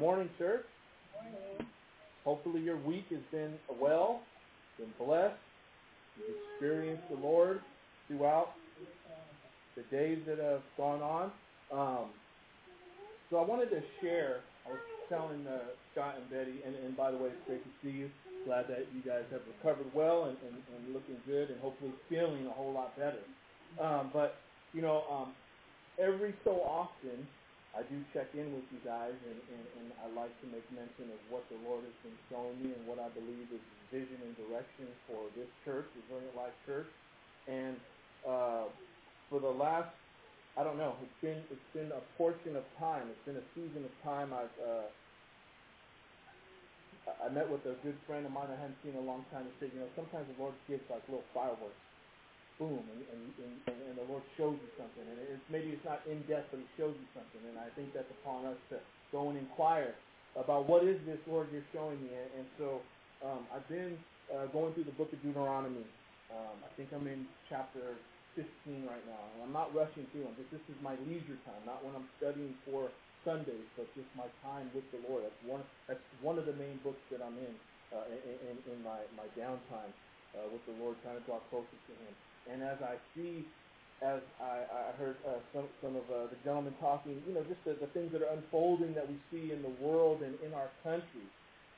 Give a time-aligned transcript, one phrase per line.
[0.00, 0.66] Morning, church.
[1.14, 1.68] Morning.
[2.24, 4.22] Hopefully your week has been well,
[4.76, 5.38] been blessed.
[6.18, 7.60] You've experienced the Lord
[8.08, 8.48] throughout
[9.76, 11.30] the days that have gone on.
[11.70, 12.10] Um,
[13.30, 14.40] so I wanted to share.
[14.66, 15.58] I was telling uh,
[15.92, 18.10] Scott and Betty, and, and by the way, it's great to see you.
[18.46, 22.46] Glad that you guys have recovered well and, and, and looking good, and hopefully feeling
[22.46, 23.22] a whole lot better.
[23.80, 24.34] Um, but
[24.72, 25.32] you know, um,
[26.02, 27.26] every so often
[27.74, 31.10] I do check in with you guys, and, and, and I like to make mention
[31.10, 34.34] of what the Lord has been showing me and what I believe is vision and
[34.38, 36.86] direction for this church, Resilient Life Church.
[37.50, 37.74] And
[38.22, 38.70] uh,
[39.26, 39.90] for the last,
[40.54, 43.10] I don't know, it's been it's been a portion of time.
[43.10, 44.30] It's been a season of time.
[44.30, 44.86] I've uh,
[47.26, 49.50] I met with a good friend of mine I hadn't seen in a long time.
[49.50, 51.83] He said, you know, sometimes the Lord gives like little fireworks
[52.58, 53.54] boom, and, and, and,
[53.90, 55.02] and the Lord shows you something.
[55.04, 57.42] And it's, maybe it's not in depth, but He shows you something.
[57.46, 58.78] And I think that's upon us to
[59.10, 59.94] go and inquire
[60.34, 62.10] about what is this, Lord, you're showing me.
[62.10, 62.82] And, and so
[63.22, 63.98] um, I've been
[64.30, 65.86] uh, going through the book of Deuteronomy.
[66.30, 67.94] Um, I think I'm in chapter
[68.34, 69.22] 15 right now.
[69.34, 70.34] And I'm not rushing through them.
[70.50, 72.90] This is my leisure time, not when I'm studying for
[73.22, 75.22] Sundays, but just my time with the Lord.
[75.22, 77.54] That's one, that's one of the main books that I'm in
[77.94, 79.92] uh, in, in, in my, my downtime
[80.34, 82.14] uh, with the Lord, trying to draw closer to Him.
[82.50, 83.46] And as I see,
[84.02, 87.62] as I, I heard uh, some, some of uh, the gentlemen talking, you know, just
[87.64, 90.68] the, the things that are unfolding that we see in the world and in our
[90.82, 91.24] country.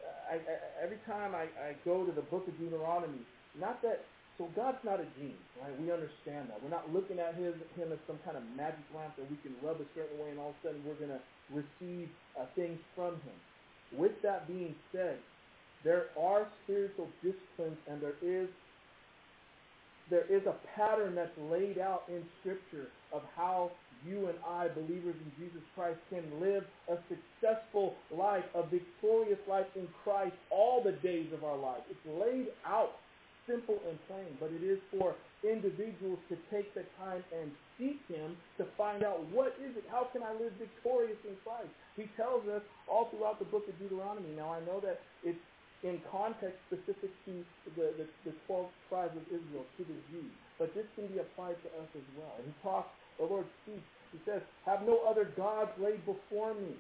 [0.03, 3.23] Uh, I, I, every time I, I go to the book of Deuteronomy,
[3.55, 4.05] not that,
[4.39, 5.73] so God's not a genie, right?
[5.81, 6.59] We understand that.
[6.63, 9.55] We're not looking at his, him as some kind of magic lamp that we can
[9.63, 12.81] rub a certain way and all of a sudden we're going to receive uh, things
[12.97, 13.39] from him.
[13.95, 15.19] With that being said,
[15.85, 18.49] there are spiritual disciplines and there is
[20.11, 23.73] there is a pattern that's laid out in Scripture of how
[24.05, 29.67] you and I, believers in Jesus Christ, can live a successful life, a victorious life
[29.75, 31.83] in Christ all the days of our life.
[31.91, 32.93] It's laid out
[33.49, 38.37] simple and plain, but it is for individuals to take the time and seek him
[38.59, 41.71] to find out what is it, how can I live victorious in Christ?
[41.95, 44.35] He tells us all throughout the book of Deuteronomy.
[44.37, 45.39] Now I know that it's
[45.83, 47.45] in context specific to
[47.77, 50.33] the, the, the 12 tribes of Israel, to the Jews.
[50.59, 52.33] But this can be applied to us as well.
[52.41, 52.89] He talks,
[53.19, 56.75] the Lord speaks, he says, have no other gods laid before me.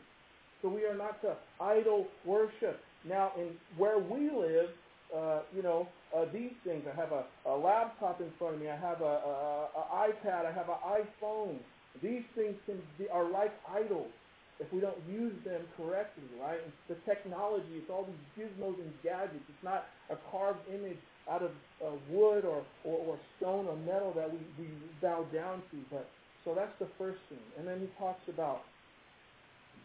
[0.62, 2.80] So we are not to idol worship.
[3.04, 4.70] Now, in where we live,
[5.14, 5.86] uh, you know,
[6.16, 6.82] uh, these things.
[6.90, 8.68] I have a, a laptop in front of me.
[8.68, 10.46] I have a, a, a iPad.
[10.46, 11.58] I have an iPhone.
[12.02, 14.10] These things can be, are like idols
[14.58, 16.58] if we don't use them correctly, right?
[16.62, 19.44] And the technology, it's all these gizmos and gadgets.
[19.48, 20.98] It's not a carved image
[21.30, 21.50] out of
[21.84, 24.68] uh, wood or, or, or stone or metal that we, we
[25.02, 25.76] bow down to.
[25.90, 26.08] But
[26.44, 27.42] so that's the first thing.
[27.58, 28.62] And then he talks about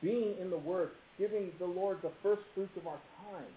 [0.01, 3.51] being in the Word, giving the Lord the first fruits of our time.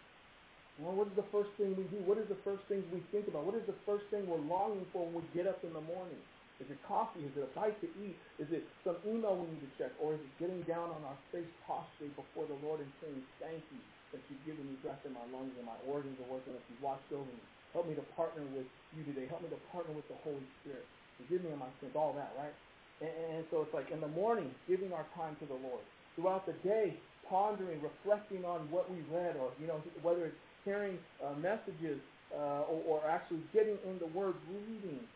[0.81, 2.03] Well, what is the first thing we do?
[2.03, 3.47] What is the first thing we think about?
[3.47, 6.19] What is the first thing we're longing for when we get up in the morning?
[6.61, 7.27] Is it coffee?
[7.27, 8.21] Is it a bite to eat?
[8.39, 9.93] Is it some email we need to check?
[9.99, 13.65] Or is it getting down on our face prostrate before the Lord and saying, thank
[13.71, 13.81] you
[14.13, 16.81] that you've given me breath in my lungs and my organs are working, that you've
[16.83, 17.43] watched over me.
[17.73, 19.27] Help me to partner with you today.
[19.27, 20.87] Help me to partner with the Holy Spirit.
[21.19, 22.55] Forgive me of my sins, all that, right?
[23.03, 25.85] And, and so it's like in the morning, giving our time to the Lord.
[26.15, 31.01] Throughout the day, pondering, reflecting on what we read, or, you know, whether it's hearing
[31.25, 32.01] uh, messages
[32.33, 35.09] uh, or, or actually getting in the Word, reading,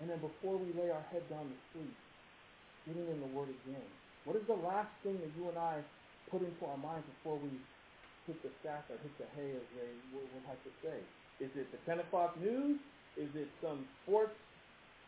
[0.00, 1.96] and then before we lay our head down to sleep,
[2.86, 3.88] getting in the Word again.
[4.24, 5.80] What is the last thing that you and I
[6.30, 7.50] put into our minds before we
[8.26, 10.98] hit the sack or hit the hay, as they would like to say?
[11.40, 12.78] Is it the 10 o'clock news?
[13.16, 14.34] Is it some sports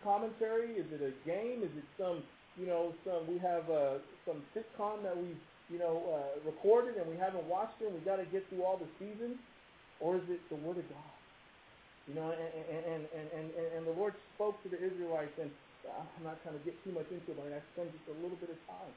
[0.03, 0.79] commentary?
[0.79, 1.63] Is it a game?
[1.63, 2.23] Is it some,
[2.57, 5.37] you know, some we have uh, some sitcom that we,
[5.69, 8.63] you know, uh, recorded and we haven't watched it and we got to get through
[8.63, 9.37] all the seasons?
[10.01, 11.18] Or is it the Word of God?
[12.09, 13.47] You know, and, and, and, and,
[13.77, 15.53] and the Lord spoke to the Israelites, and
[15.85, 18.41] I'm not trying to get too much into it, but I spend just a little
[18.41, 18.93] bit of time.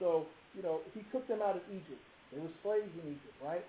[0.00, 0.24] So,
[0.56, 2.00] you know, he took them out of Egypt.
[2.32, 3.64] They were slaves in Egypt, right?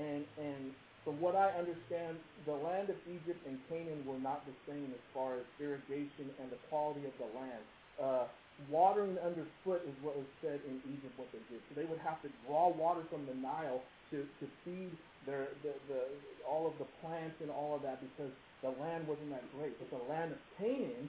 [0.00, 0.72] And, and
[1.04, 2.16] from what I understand,
[2.48, 6.48] the land of Egypt and Canaan were not the same as far as irrigation and
[6.48, 7.64] the quality of the land.
[8.00, 8.24] Uh,
[8.70, 11.60] watering underfoot is what was said in Egypt, what they did.
[11.68, 14.92] So they would have to draw water from the Nile to, to feed
[15.26, 16.00] their, the, the,
[16.48, 18.32] all of the plants and all of that because
[18.62, 19.74] the land wasn't that great.
[19.78, 21.08] But the land of Canaan,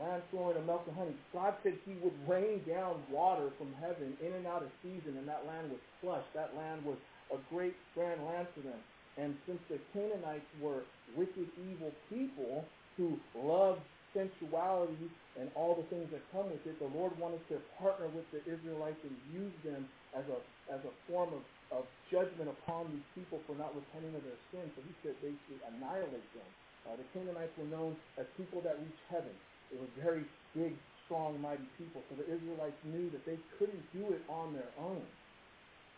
[0.00, 4.16] land flowing of milk and honey, God said he would rain down water from heaven
[4.24, 6.24] in and out of season, and that land was plush.
[6.34, 6.96] That land was
[7.32, 8.80] a great, grand land for them.
[9.18, 10.82] And since the Canaanites were
[11.16, 12.64] wicked, evil people
[12.96, 13.80] who loved
[14.14, 18.24] sensuality and all the things that come with it, the Lord wanted to partner with
[18.30, 19.86] the Israelites and use them
[20.16, 20.38] as a
[20.72, 24.72] as a form of, of judgment upon these people for not repenting of their sins.
[24.72, 26.50] So he said basically annihilate them.
[26.88, 29.34] Uh, the Canaanites were known as people that reached heaven.
[29.68, 30.24] They were very
[30.56, 30.72] big,
[31.04, 32.00] strong, mighty people.
[32.08, 35.04] So the Israelites knew that they couldn't do it on their own.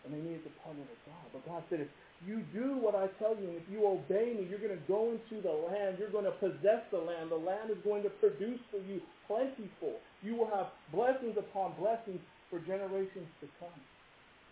[0.02, 1.26] And they needed the partner of God.
[1.30, 1.92] But God said, if
[2.24, 5.12] you do what I tell you, and if you obey me, you're going to go
[5.12, 6.00] into the land.
[6.00, 7.30] You're going to possess the land.
[7.30, 10.00] The land is going to produce for you plentiful.
[10.24, 12.18] You will have blessings upon blessings
[12.48, 13.76] for generations to come.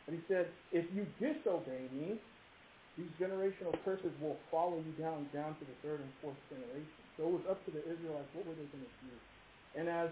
[0.08, 2.16] And he said, if you disobey me,
[2.96, 6.98] these generational curses will follow you down, down to the third and fourth generation.
[7.20, 9.14] So it was up to the Israelites, what were they going to do?
[9.76, 10.08] And as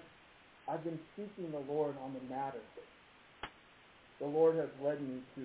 [0.69, 2.61] I've been seeking the Lord on the matter,
[4.21, 5.45] the Lord has led me to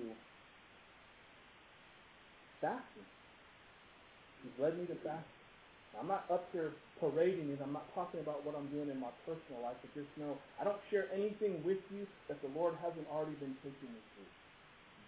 [2.60, 3.08] fasting.
[4.44, 5.42] He's led me to fasting.
[5.98, 7.60] I'm not up here parading it.
[7.62, 10.64] I'm not talking about what I'm doing in my personal life, but just know I
[10.64, 14.41] don't share anything with you that the Lord hasn't already been taking me through.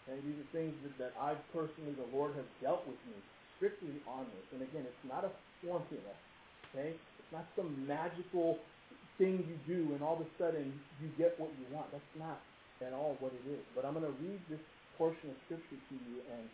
[0.05, 3.17] Okay, these are things that, that I personally, the Lord has dealt with me
[3.57, 4.47] strictly on this.
[4.53, 5.33] And again, it's not a
[5.65, 6.13] formula.
[6.71, 8.61] Okay, it's not some magical
[9.17, 11.87] thing you do and all of a sudden you get what you want.
[11.95, 12.43] That's not
[12.83, 13.65] at all what it is.
[13.73, 14.61] But I'm going to read this
[14.99, 16.45] portion of scripture to you and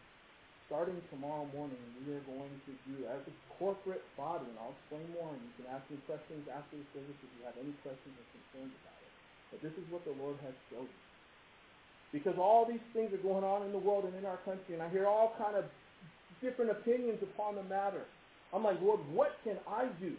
[0.70, 5.02] starting tomorrow morning, we are going to do as a corporate body, and I'll explain
[5.18, 8.14] more, and you can ask me questions after the service if you have any questions
[8.14, 9.12] or concerns about it.
[9.50, 11.09] But this is what the Lord has showed me.
[12.12, 14.82] Because all these things are going on in the world and in our country, and
[14.82, 15.64] I hear all kind of
[16.42, 18.02] different opinions upon the matter.
[18.52, 20.14] I'm like, Lord, what can I do?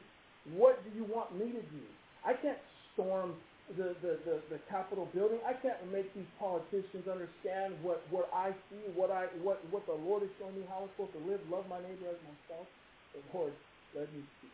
[0.55, 1.83] What do you want me to do?
[2.25, 2.57] I can't
[2.93, 3.33] storm
[3.77, 5.39] the, the, the, the Capitol building.
[5.45, 9.93] I can't make these politicians understand what, what I see, what I what, what the
[9.93, 12.67] Lord is showing me, how I'm supposed to live, love my neighbor as myself.
[13.13, 13.53] The Lord
[13.95, 14.47] led me to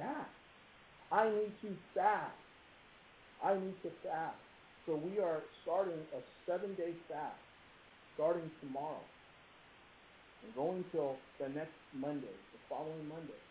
[0.00, 0.34] fast.
[1.10, 2.34] I need to fast.
[3.42, 4.45] I need to fast.
[4.86, 7.42] So we are starting a seven day fast,
[8.14, 9.02] starting tomorrow.
[10.46, 13.42] And going till the next Monday, the following Monday.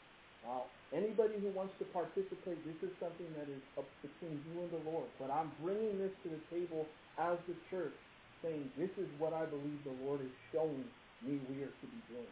[0.48, 0.64] Now,
[0.96, 4.84] anybody who wants to participate, this is something that is up between you and the
[4.88, 5.12] Lord.
[5.20, 6.88] But I'm bringing this to the table
[7.20, 7.98] as the church,
[8.40, 10.88] saying this is what I believe the Lord is showing
[11.20, 12.32] me we are to be doing.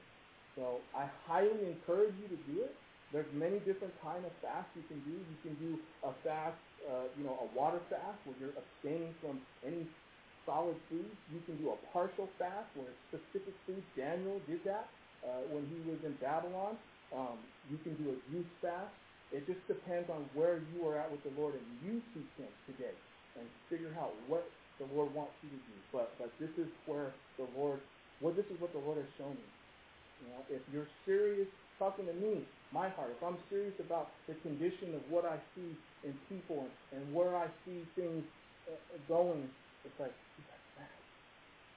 [0.55, 2.71] So I highly encourage you to do it.
[3.11, 5.11] There's many different kind of fasts you can do.
[5.11, 5.71] You can do
[6.07, 6.55] a fast,
[6.89, 9.87] uh, you know, a water fast where you're abstaining from any
[10.45, 11.15] solid foods.
[11.31, 13.85] You can do a partial fast where it's specific foods.
[13.95, 14.89] Daniel did that
[15.23, 16.77] uh, when he was in Babylon.
[17.15, 17.39] Um,
[17.69, 18.93] you can do a youth fast.
[19.31, 22.51] It just depends on where you are at with the Lord and you seek Him
[22.67, 22.93] today
[23.37, 24.45] and figure out what
[24.77, 25.77] the Lord wants you to do.
[25.91, 27.81] But but this is where the Lord,
[28.21, 29.49] well, this is what the Lord has shown me.
[30.23, 34.39] You know, if you're serious, talking to me, my heart, if I'm serious about the
[34.39, 35.75] condition of what I see
[36.07, 36.63] in people
[36.95, 38.23] and, where I see things
[38.71, 38.79] uh,
[39.11, 39.51] going,
[39.83, 41.03] it's like, keep my faith.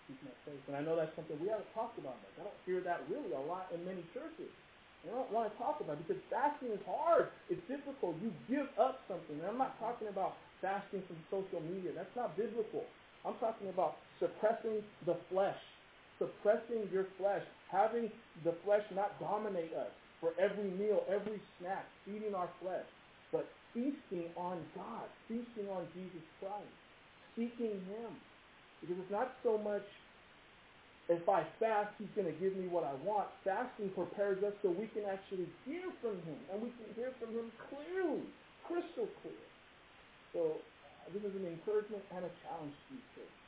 [0.06, 0.62] Keep my faith.
[0.70, 2.34] And I know that's something we haven't talked about much.
[2.38, 4.54] I don't hear that really a lot in many churches.
[5.06, 7.30] I don't want to talk about it because fasting is hard.
[7.50, 8.18] It's difficult.
[8.22, 9.38] You give up something.
[9.38, 11.94] And I'm not talking about fasting from social media.
[11.94, 12.82] That's not biblical.
[13.26, 15.58] I'm talking about suppressing the flesh,
[16.18, 18.10] suppressing your flesh, having
[18.44, 19.90] the flesh not dominate us
[20.20, 22.86] for every meal, every snack, feeding our flesh,
[23.32, 26.76] but feasting on God, feasting on Jesus Christ,
[27.36, 28.12] seeking Him.
[28.80, 29.84] Because it's not so much
[31.06, 33.30] if I fast, he's going to give me what I want.
[33.46, 37.30] Fasting prepares us so we can actually hear from him, and we can hear from
[37.30, 38.26] him clearly,
[38.66, 39.46] crystal clear.
[40.34, 43.38] So uh, this is an encouragement and a challenge to you, church.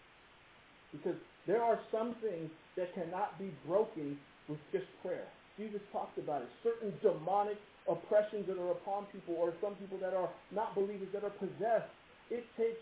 [0.95, 4.21] Because there are some things that cannot be broken
[4.53, 5.25] with just prayer.
[5.57, 6.49] Jesus talked about it.
[6.63, 7.57] Certain demonic
[7.89, 11.89] oppressions that are upon people, or some people that are not believers that are possessed.
[12.29, 12.79] It takes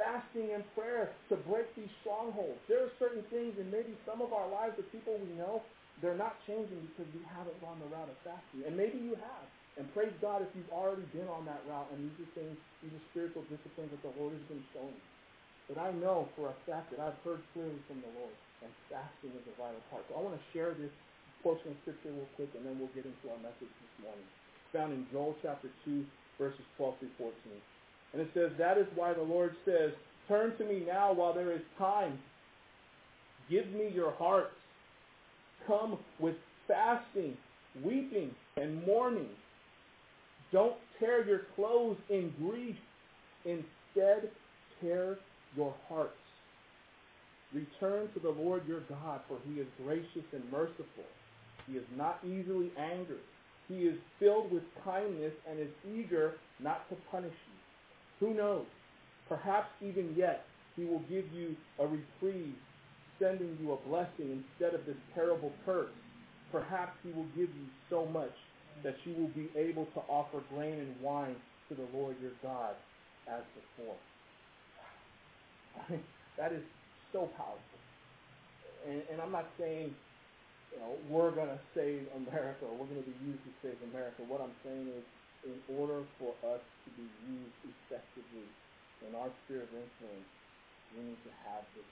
[0.00, 2.56] fasting and prayer to break these strongholds.
[2.66, 5.60] There are certain things in maybe some of our lives, the people we know,
[6.00, 8.64] they're not changing because we haven't gone the route of fasting.
[8.64, 9.46] And maybe you have.
[9.76, 12.92] And praise God if you've already been on that route and these are things, these
[12.96, 15.15] are spiritual disciplines that the Lord has been showing you.
[15.68, 19.34] But I know for a fact that I've heard clearly from the Lord, and fasting
[19.34, 20.06] is a vital part.
[20.06, 20.94] So I want to share this
[21.42, 24.26] portion of Scripture real quick, and then we'll get into our message this morning.
[24.72, 26.06] Found in Joel chapter 2,
[26.38, 27.34] verses 12 through 14.
[28.14, 29.90] And it says, That is why the Lord says,
[30.28, 32.18] Turn to me now while there is time.
[33.50, 34.54] Give me your hearts.
[35.66, 36.34] Come with
[36.66, 37.36] fasting,
[37.84, 39.28] weeping, and mourning.
[40.52, 42.76] Don't tear your clothes in grief.
[43.44, 44.30] Instead,
[44.80, 45.18] tear
[45.56, 46.12] your hearts.
[47.52, 51.08] Return to the Lord your God, for he is gracious and merciful.
[51.66, 53.24] He is not easily angered,
[53.68, 57.34] He is filled with kindness and is eager not to punish
[58.20, 58.26] you.
[58.26, 58.66] Who knows?
[59.28, 60.44] Perhaps even yet
[60.76, 62.54] he will give you a reprieve,
[63.18, 65.90] sending you a blessing instead of this terrible curse.
[66.52, 68.32] Perhaps he will give you so much
[68.84, 71.36] that you will be able to offer grain and wine
[71.68, 72.74] to the Lord your God
[73.28, 73.96] as before.
[76.38, 76.62] that is
[77.12, 77.80] so powerful.
[78.86, 79.94] And, and I'm not saying
[80.76, 83.80] you know, we're going to save America or we're going to be used to save
[83.88, 84.20] America.
[84.28, 85.04] What I'm saying is,
[85.48, 88.44] in order for us to be used effectively
[89.06, 90.30] in our sphere of influence,
[90.92, 91.86] we need to have this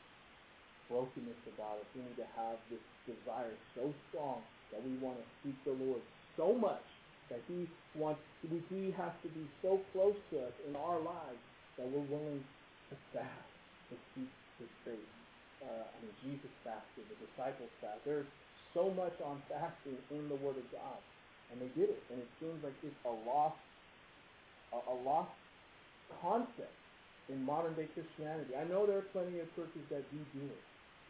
[0.91, 1.89] brokenness about us.
[1.97, 6.03] We need to have this desire so strong that we want to seek the Lord
[6.37, 6.85] so much
[7.31, 7.65] that He
[7.97, 11.41] wants, He has to be so close to us in our lives
[11.79, 12.45] that we're willing
[12.91, 13.54] to fast
[13.91, 15.11] to keep His faith.
[15.65, 18.05] Uh, I mean, Jesus fasted, the disciples fasted.
[18.05, 18.31] There's
[18.77, 21.01] so much on fasting in the Word of God.
[21.53, 22.03] And they did it.
[22.11, 23.61] And it seems like it's a lost,
[24.73, 25.33] a, a lost
[26.21, 26.75] concept
[27.29, 28.53] in modern day Christianity.
[28.57, 30.65] I know there are plenty of churches that do do it.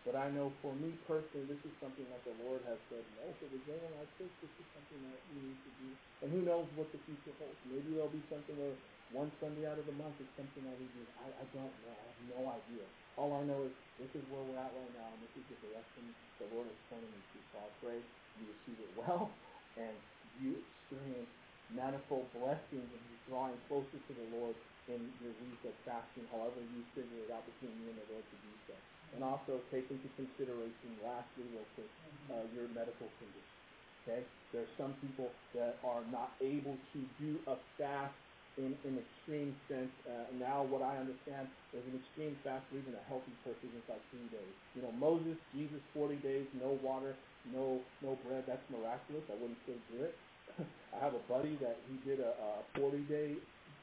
[0.05, 3.25] But I know for me personally, this is something that the Lord has said, no,
[3.41, 5.89] for the general our church, this is something that we need to do.
[6.21, 7.57] And who knows what the future holds.
[7.65, 8.77] Maybe there'll be something where
[9.17, 11.03] one Sunday out of the month is something that we do.
[11.25, 11.93] I, I don't know.
[11.97, 12.85] I have no idea.
[13.17, 15.59] All I know is this is where we're at right now, and this is the
[15.73, 16.03] direction
[16.37, 17.39] the Lord is pointing me to.
[17.49, 17.99] So I pray
[18.37, 19.33] you receive it well,
[19.81, 19.97] and
[20.37, 21.33] you experience
[21.73, 24.53] manifold blessings and you're drawing closer to the Lord
[24.91, 28.27] in your week of fasting, however you figure it out between you and the Lord
[28.27, 28.77] to do so.
[29.15, 31.91] And also take into consideration, lastly, real quick,
[32.35, 33.55] uh, your medical condition.
[34.03, 34.21] Okay?
[34.53, 38.15] There are some people that are not able to do a fast
[38.57, 39.91] in an extreme sense.
[40.07, 43.83] Uh, now, what I understand is an extreme fast for even a healthy person is
[43.91, 44.55] like three days.
[44.79, 47.19] You know, Moses, Jesus, 40 days, no water,
[47.51, 48.47] no no bread.
[48.47, 49.27] That's miraculous.
[49.27, 50.15] I wouldn't still do it.
[50.95, 53.35] I have a buddy that he did a, a 40 day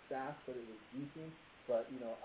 [0.07, 1.31] fast, but it was decent.
[1.67, 2.15] But you know,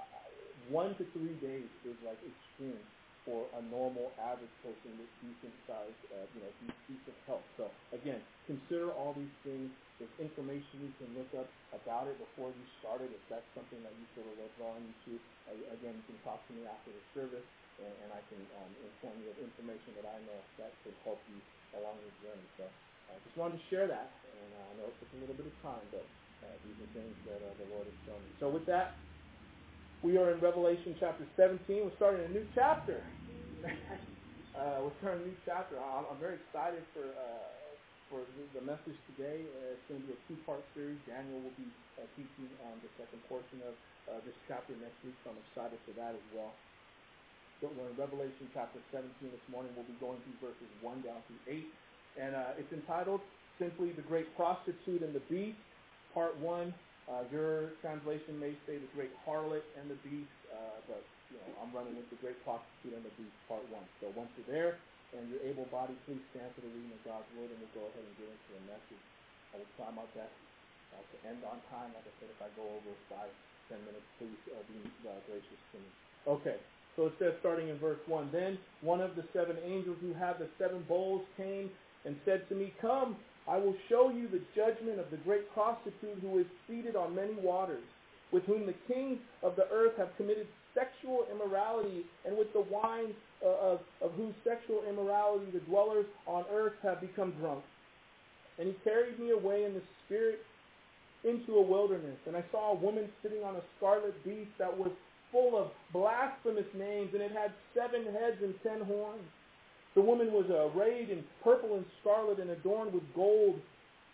[0.70, 2.78] one to three days is like extreme
[3.26, 6.54] for a normal average person with decent size, uh, you know,
[6.88, 7.50] decent health.
[7.58, 9.74] So again, consider all these things.
[9.98, 13.12] There's information you can look up about it before you start it.
[13.12, 15.12] If that's something that you feel are drawing you to,
[15.74, 17.46] again, you can talk to me after the service,
[17.82, 21.26] and, and I can um, inform you of information that I know that could help
[21.28, 21.42] you
[21.76, 22.48] along your journey.
[22.56, 22.70] So
[23.10, 25.46] I just wanted to share that, and uh, I know it took a little bit
[25.50, 26.08] of time, but
[26.46, 28.32] uh, these are things that uh, the Lord has shown me.
[28.40, 29.02] So with that,
[30.02, 31.60] we are in Revelation chapter 17.
[31.68, 33.00] We're starting a new chapter.
[33.64, 35.80] uh, we're starting a new chapter.
[35.80, 37.56] I'm, I'm very excited for uh,
[38.06, 38.22] for
[38.54, 39.42] the, message today.
[39.42, 40.94] Uh, it's going to be a two-part series.
[41.10, 41.66] Daniel will be
[41.98, 43.74] uh, teaching on the second portion of
[44.06, 46.54] uh, this chapter next week, so I'm excited for that as well.
[47.58, 49.74] So we're in Revelation chapter 17 this morning.
[49.74, 51.66] We'll be going through verses 1 down through 8.
[52.22, 53.26] And uh, it's entitled
[53.58, 55.58] simply The Great Prostitute and the Beast
[56.16, 56.72] part one.
[57.06, 61.50] Uh, your translation may say the great harlot and the beast, uh, but you know
[61.62, 63.86] I'm running with the great prostitute and the beast, part one.
[64.02, 64.82] So once you're there
[65.14, 68.02] and you're able-bodied, please stand for the reading of God's word, and we'll go ahead
[68.02, 69.04] and get into the message.
[69.54, 70.34] I will try my best
[70.92, 71.94] uh, to end on time.
[71.94, 73.30] Like I said, if I go over five,
[73.70, 75.90] ten minutes, please uh, be uh, gracious to me.
[76.26, 76.58] Okay.
[76.96, 80.38] So it says, starting in verse 1, Then one of the seven angels who had
[80.40, 81.70] the seven bowls came
[82.04, 83.16] and said to me, Come,
[83.48, 87.34] I will show you the judgment of the great prostitute who is seated on many
[87.34, 87.84] waters,
[88.32, 93.14] with whom the kings of the earth have committed sexual immorality, and with the wine
[93.44, 97.62] uh, of, of whose sexual immorality the dwellers on earth have become drunk.
[98.58, 100.40] And he carried me away in the spirit
[101.24, 104.90] into a wilderness, and I saw a woman sitting on a scarlet beast that was
[105.32, 109.24] full of blasphemous names, and it had seven heads and ten horns.
[109.96, 113.58] The woman was uh, arrayed in purple and scarlet and adorned with gold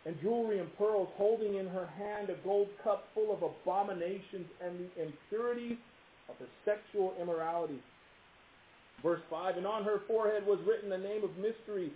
[0.07, 4.79] and jewelry and pearls, holding in her hand a gold cup full of abominations and
[4.79, 5.77] the impurities
[6.29, 7.81] of her sexual immorality.
[9.03, 11.93] Verse 5, And on her forehead was written the name of mystery,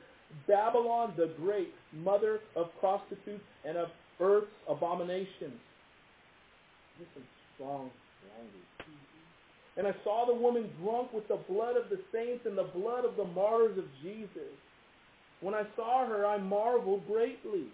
[0.49, 3.89] Babylon the Great, mother of prostitutes and of
[4.21, 5.61] earth's abominations.
[6.99, 7.23] This is
[7.55, 7.91] strong
[8.37, 8.76] language.
[9.77, 13.05] And I saw the woman drunk with the blood of the saints and the blood
[13.05, 14.57] of the martyrs of Jesus.
[15.41, 17.67] When I saw her, I marveled greatly.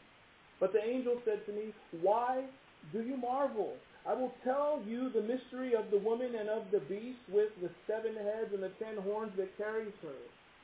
[0.58, 2.44] But the angel said to me, Why
[2.92, 3.74] do you marvel?
[4.06, 7.70] I will tell you the mystery of the woman and of the beast with the
[7.86, 10.18] seven heads and the ten horns that carries her.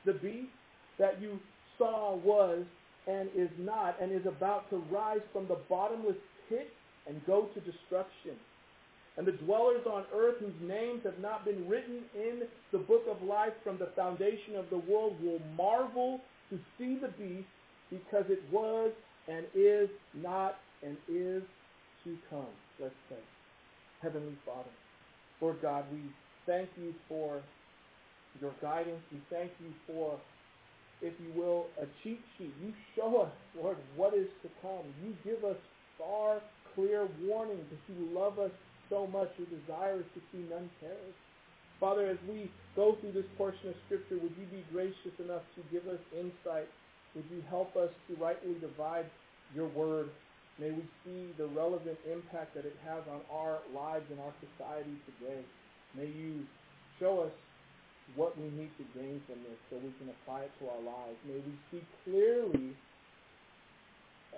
[0.04, 0.50] The beast
[0.98, 1.38] that you
[1.78, 2.64] saw was
[3.06, 6.16] and is not and is about to rise from the bottomless
[6.48, 6.68] pit
[7.06, 8.34] and go to destruction.
[9.18, 13.20] And the dwellers on earth whose names have not been written in the book of
[13.26, 16.20] life from the foundation of the world will marvel
[16.50, 17.48] to see the beast
[17.90, 18.92] because it was
[19.26, 21.42] and is not and is
[22.04, 22.46] to come.
[22.80, 23.18] Let's pray.
[24.02, 24.70] Heavenly Father,
[25.40, 26.00] Lord God, we
[26.46, 27.42] thank you for
[28.40, 29.02] your guidance.
[29.10, 30.16] We thank you for,
[31.02, 32.52] if you will, a cheat sheet.
[32.62, 34.86] You show us, Lord, what is to come.
[35.04, 35.56] You give us
[35.98, 36.40] far
[36.76, 38.52] clear warning that you love us
[38.90, 39.28] so much.
[39.38, 41.18] Your desire is to see none perish.
[41.80, 45.62] Father, as we go through this portion of Scripture, would you be gracious enough to
[45.70, 46.66] give us insight?
[47.14, 49.06] Would you help us to rightly divide
[49.54, 50.10] your word?
[50.58, 54.98] May we see the relevant impact that it has on our lives and our society
[55.06, 55.40] today.
[55.94, 56.42] May you
[56.98, 57.32] show us
[58.16, 61.18] what we need to gain from this so we can apply it to our lives.
[61.26, 62.74] May we see clearly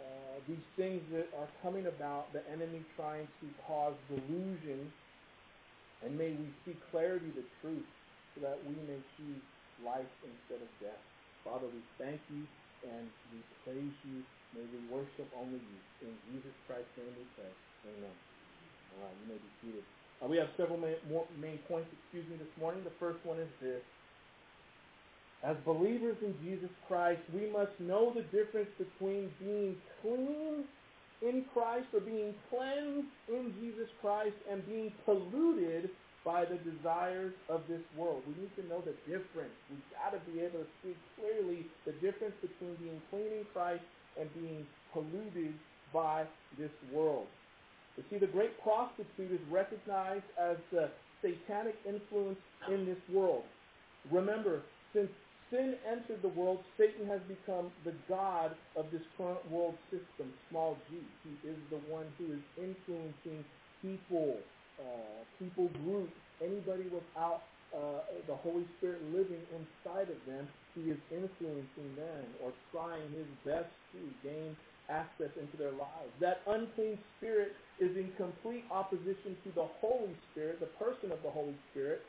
[0.01, 4.93] uh, these things that are coming about, the enemy trying to cause delusion,
[6.03, 7.87] and may we see clarity to truth
[8.35, 9.45] so that we may choose
[9.85, 11.05] life instead of death.
[11.45, 12.49] Father, we thank you
[12.83, 14.25] and we praise you.
[14.55, 15.81] May we worship only you.
[16.01, 17.53] In Jesus Christ's name we pray.
[17.85, 18.17] Amen.
[18.93, 19.85] All right, you may be seated.
[20.23, 22.85] Uh, we have several main, more, main points, excuse me, this morning.
[22.85, 23.85] The first one is this.
[25.43, 30.65] As believers in Jesus Christ, we must know the difference between being clean
[31.23, 35.91] in Christ or being cleansed in Jesus Christ and being polluted
[36.25, 38.23] by the desires of this world.
[38.29, 39.57] We need to know the difference.
[39.71, 43.83] We've got to be able to see clearly the difference between being clean in Christ
[44.21, 45.55] and being polluted
[45.93, 46.25] by
[46.59, 47.27] this world.
[47.97, 50.91] You see, the great prostitute is recognized as the
[51.23, 53.45] satanic influence in this world.
[54.11, 54.61] Remember,
[54.93, 55.09] since
[55.51, 60.85] sin entered the world, Satan has become the God of this current world system, small
[60.89, 61.19] g.
[61.23, 63.45] He is the one who is influencing
[63.83, 64.45] people,
[64.79, 70.99] uh, people groups, anybody without uh, the Holy Spirit living inside of them, he is
[71.11, 74.57] influencing them or trying his best to gain
[74.91, 76.13] access into their lives.
[76.21, 81.31] That unclean spirit is in complete opposition to the Holy Spirit, the person of the
[81.31, 82.03] Holy Spirit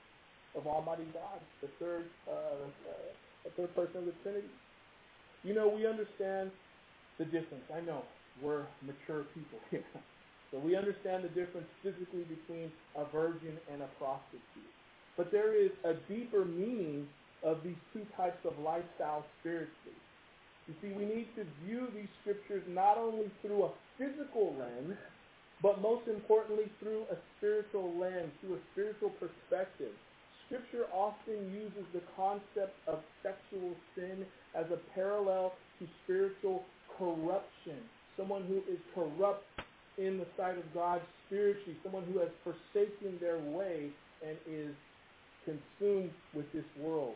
[0.56, 4.52] of Almighty God, the third, uh, uh, the third person of the Trinity.
[5.44, 6.52] You know, we understand
[7.18, 7.66] the difference.
[7.74, 8.04] I know
[8.42, 9.86] we're mature people here.
[10.52, 14.72] so we understand the difference physically between a virgin and a prostitute.
[15.18, 17.08] But there is a deeper meaning
[17.44, 19.98] of these two types of lifestyle spiritually.
[20.68, 24.98] You see, we need to view these scriptures not only through a physical lens,
[25.62, 29.94] but most importantly through a spiritual lens, through a spiritual perspective.
[30.52, 36.66] Scripture often uses the concept of sexual sin as a parallel to spiritual
[36.98, 37.80] corruption.
[38.18, 39.46] Someone who is corrupt
[39.98, 43.92] in the sight of God spiritually, someone who has forsaken their way
[44.28, 44.76] and is
[45.46, 47.16] consumed with this world.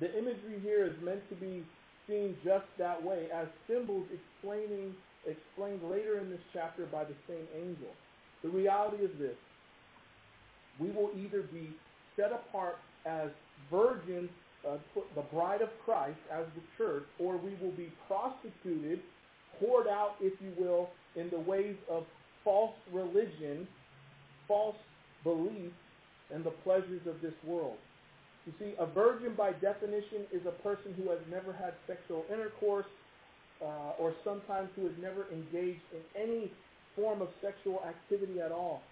[0.00, 1.62] The imagery here is meant to be
[2.08, 4.94] seen just that way, as symbols explaining
[5.26, 7.92] explained later in this chapter by the same angel.
[8.42, 9.36] The reality is this.
[10.78, 11.68] We will either be
[12.16, 13.28] set apart as
[13.70, 14.30] virgins,
[14.68, 14.76] uh,
[15.14, 19.00] the bride of Christ, as the church, or we will be prostituted,
[19.58, 22.04] poured out, if you will, in the ways of
[22.44, 23.66] false religion,
[24.46, 24.76] false
[25.24, 25.72] belief,
[26.32, 27.76] and the pleasures of this world.
[28.46, 32.86] You see, a virgin by definition is a person who has never had sexual intercourse
[33.62, 36.50] uh, or sometimes who has never engaged in any
[36.96, 38.82] form of sexual activity at all.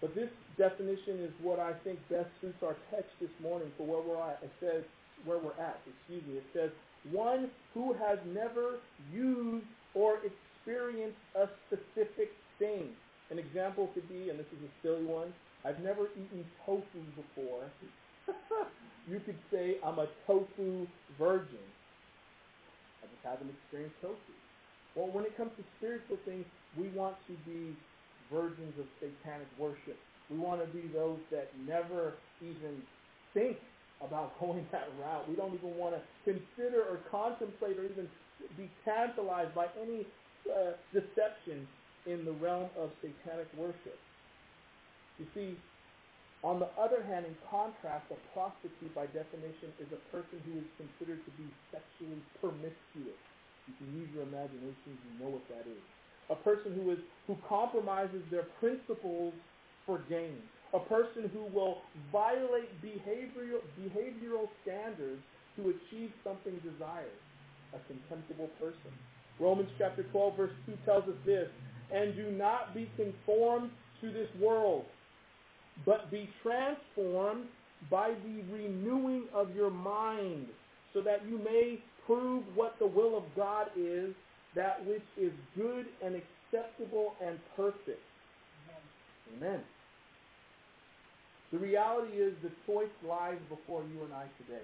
[0.00, 4.00] But this definition is what I think best suits our text this morning for where
[4.00, 4.40] we're at.
[4.42, 4.82] It says,
[5.24, 6.38] where we're at, excuse me.
[6.38, 6.70] It says,
[7.12, 8.80] one who has never
[9.12, 12.88] used or experienced a specific thing.
[13.30, 15.32] An example could be, and this is a silly one,
[15.64, 17.68] I've never eaten tofu before.
[19.08, 20.86] you could say I'm a tofu
[21.18, 21.66] virgin.
[23.02, 24.16] I just haven't experienced tofu.
[24.94, 26.44] Well, when it comes to spiritual things,
[26.76, 27.76] we want to be
[28.32, 29.98] virgins of satanic worship.
[30.30, 32.82] We want to be those that never even
[33.34, 33.58] think
[34.00, 35.28] about going that route.
[35.28, 38.08] We don't even want to consider or contemplate or even
[38.56, 40.06] be tantalized by any
[40.48, 41.68] uh, deception
[42.06, 43.98] in the realm of satanic worship.
[45.18, 45.56] You see,
[46.42, 50.68] on the other hand, in contrast, a prostitute by definition is a person who is
[50.80, 53.20] considered to be sexually promiscuous.
[53.68, 55.84] You can use your imaginations, you know what that is.
[56.30, 59.34] A person who is who compromises their principles
[59.86, 60.38] for gain.
[60.72, 61.78] A person who will
[62.12, 65.22] violate behavioral behavioral standards
[65.56, 67.18] to achieve something desired.
[67.74, 68.92] A contemptible person.
[69.38, 71.48] Romans chapter 12 verse 2 tells us this,
[71.92, 74.84] and do not be conformed to this world,
[75.84, 77.46] but be transformed
[77.90, 80.46] by the renewing of your mind,
[80.92, 84.14] so that you may prove what the will of God is,
[84.54, 88.00] that which is good and acceptable and perfect.
[89.36, 89.60] Amen.
[91.52, 94.62] The reality is the choice lies before you and I today.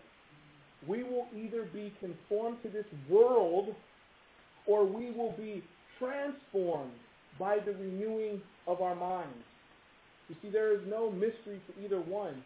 [0.87, 3.75] We will either be conformed to this world
[4.66, 5.62] or we will be
[5.99, 6.92] transformed
[7.38, 9.44] by the renewing of our minds.
[10.29, 12.42] You see, there is no mystery to either one.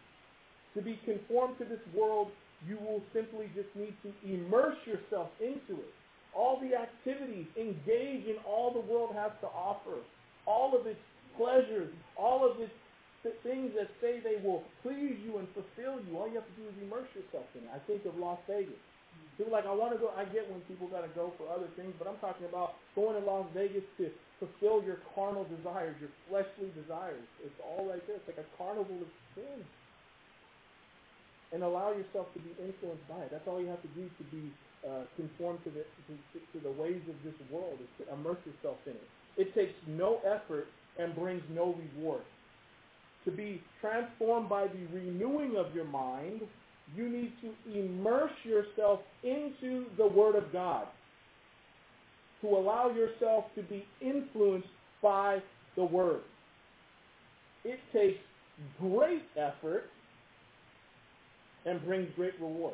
[0.75, 2.29] To be conformed to this world,
[2.67, 5.93] you will simply just need to immerse yourself into it.
[6.35, 9.99] All the activities, engage in all the world has to offer,
[10.47, 10.99] all of its
[11.35, 12.71] pleasures, all of its
[13.43, 16.17] things that say they will please you and fulfill you.
[16.17, 17.71] All you have to do is immerse yourself in it.
[17.75, 18.79] I think of Las Vegas.
[19.37, 20.09] People like, I want to go.
[20.15, 23.19] I get when people got to go for other things, but I'm talking about going
[23.19, 27.21] to Las Vegas to fulfill your carnal desires, your fleshly desires.
[27.43, 28.17] It's all right there.
[28.17, 29.61] It's like a carnival of sin.
[31.51, 33.29] And allow yourself to be influenced by it.
[33.29, 34.49] That's all you have to do to be
[34.87, 37.77] uh, conformed to the to, to the ways of this world.
[37.81, 39.07] Is to immerse yourself in it.
[39.37, 40.67] It takes no effort
[40.99, 42.23] and brings no reward
[43.25, 46.41] to be transformed by the renewing of your mind,
[46.95, 50.87] you need to immerse yourself into the Word of God.
[52.41, 54.67] To allow yourself to be influenced
[55.01, 55.41] by
[55.75, 56.21] the Word.
[57.63, 58.19] It takes
[58.79, 59.83] great effort
[61.65, 62.73] and brings great reward.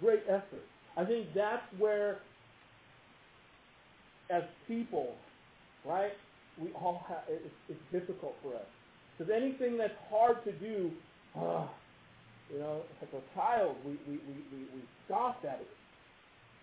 [0.00, 0.64] Great effort.
[0.96, 2.18] I think that's where,
[4.30, 5.14] as people,
[5.86, 6.12] right,
[6.60, 8.66] we all have, it's, it's difficult for us.
[9.16, 10.90] Because anything that's hard to do,
[11.36, 11.66] uh,
[12.52, 15.68] you know, like a child, we, we, we, we, we scoff at it.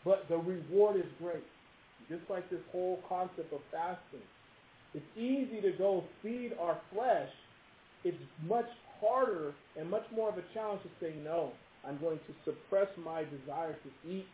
[0.04, 1.44] But the reward is great.
[2.10, 4.26] Just like this whole concept of fasting.
[4.94, 7.30] It's easy to go feed our flesh.
[8.04, 8.70] It's much
[9.02, 11.52] harder and much more of a challenge to say, no,
[11.88, 14.28] I'm going to suppress my desire to eat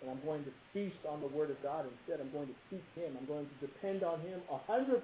[0.00, 2.22] and I'm going to feast on the Word of God instead.
[2.22, 3.18] I'm going to seek Him.
[3.18, 5.02] I'm going to depend on Him 100%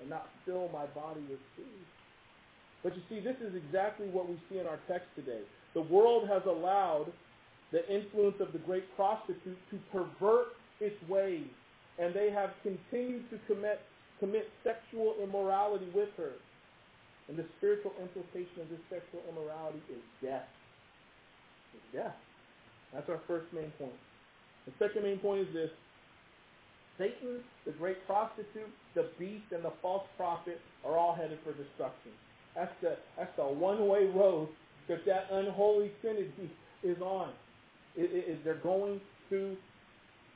[0.00, 1.82] and not fill my body with food.
[2.82, 5.42] But you see, this is exactly what we see in our text today.
[5.74, 7.10] The world has allowed
[7.72, 11.46] the influence of the great prostitute to pervert its ways,
[11.98, 13.80] and they have continued to commit,
[14.20, 16.38] commit sexual immorality with her.
[17.28, 20.48] And the spiritual implication of this sexual immorality is death.
[21.74, 22.16] It's death.
[22.92, 23.92] That's our first main point.
[24.66, 25.70] The second main point is this.
[26.96, 32.10] Satan, the great prostitute, the beast, and the false prophet are all headed for destruction.
[32.56, 34.48] That's the, that's the one-way road
[34.88, 36.50] that that unholy trinity
[36.82, 37.30] is on.
[37.96, 39.56] It, it, it, they're going to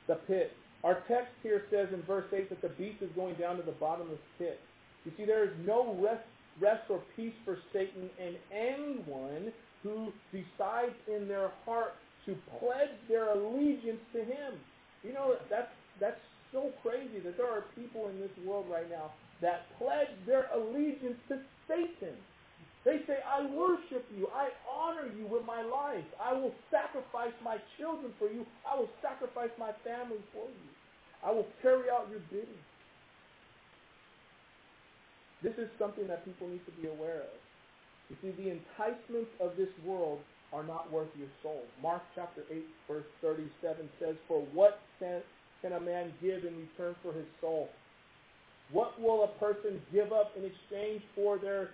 [0.07, 0.51] the pit.
[0.83, 3.71] Our text here says in verse 8 that the beast is going down to the
[3.71, 4.59] bottomless pit.
[5.05, 6.23] You see, there is no rest,
[6.59, 11.93] rest or peace for Satan and anyone who decides in their heart
[12.25, 14.53] to pledge their allegiance to him.
[15.03, 16.19] You know, that's, that's
[16.51, 19.11] so crazy that there are people in this world right now
[19.41, 22.15] that pledge their allegiance to Satan.
[22.85, 24.27] They say, I worship you.
[24.35, 26.03] I honor you with my life.
[26.19, 28.45] I will sacrifice my children for you.
[28.67, 30.69] I will sacrifice my family for you.
[31.23, 32.59] I will carry out your bidding.
[35.43, 37.37] This is something that people need to be aware of.
[38.09, 40.19] You see, the enticements of this world
[40.53, 41.63] are not worth your soul.
[41.81, 45.21] Mark chapter 8, verse 37 says, For what can,
[45.63, 47.69] a man give in return for his soul?
[48.71, 51.71] What will a person give up in exchange for their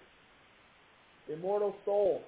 [1.28, 2.22] immortal soul?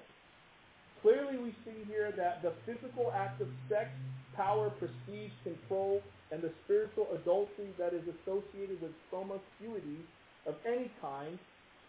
[1.02, 3.90] Clearly we see here that the physical act of sex,
[4.36, 6.00] power, prestige, control,
[6.30, 9.98] and the spiritual adultery that is associated with promiscuity
[10.46, 11.38] of any kind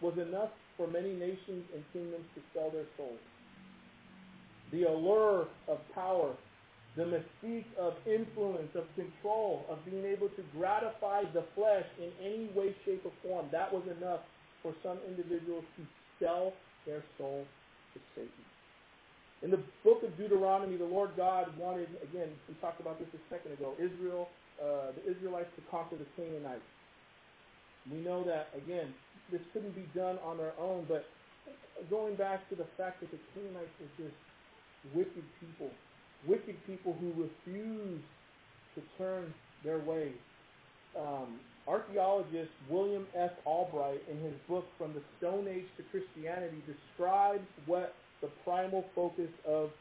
[0.01, 3.19] was enough for many nations and kingdoms to sell their souls
[4.73, 6.33] the allure of power,
[6.97, 12.49] the mystique of influence, of control, of being able to gratify the flesh in any
[12.55, 13.45] way, shape, or form.
[13.51, 14.21] That was enough
[14.61, 15.83] for some individuals to
[16.19, 16.53] sell
[16.85, 17.45] their soul
[17.93, 18.43] to Satan.
[19.43, 23.21] In the book of Deuteronomy, the Lord God wanted, again, we talked about this a
[23.29, 26.63] second ago, Israel, uh, the Israelites to conquer the Canaanites.
[27.91, 28.93] We know that, again,
[29.31, 31.05] this couldn't be done on their own, but
[31.89, 34.15] going back to the fact that the Canaanites were just
[34.93, 35.69] wicked people,
[36.27, 38.01] wicked people who refuse
[38.75, 40.15] to turn their ways.
[40.97, 43.31] Um, archaeologist William F.
[43.45, 49.29] Albright, in his book From the Stone Age to Christianity, describes what the primal focus
[49.47, 49.71] of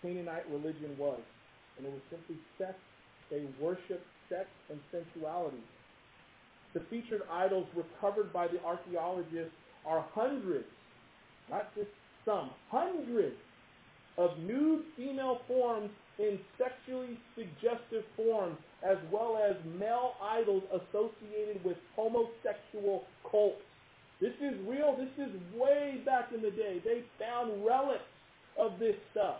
[0.00, 1.20] Canaanite religion was.
[1.76, 2.74] And it was simply sex.
[3.30, 5.62] They worshiped sex and sensuality.
[6.74, 9.54] The featured idols recovered by the archaeologists
[9.86, 10.64] are hundreds,
[11.50, 11.90] not just
[12.24, 13.36] some, hundreds
[14.16, 18.56] of nude female forms in sexually suggestive forms,
[18.88, 23.62] as well as male idols associated with homosexual cults.
[24.20, 24.96] This is real.
[24.96, 26.80] This is way back in the day.
[26.84, 28.02] They found relics
[28.58, 29.36] of this stuff.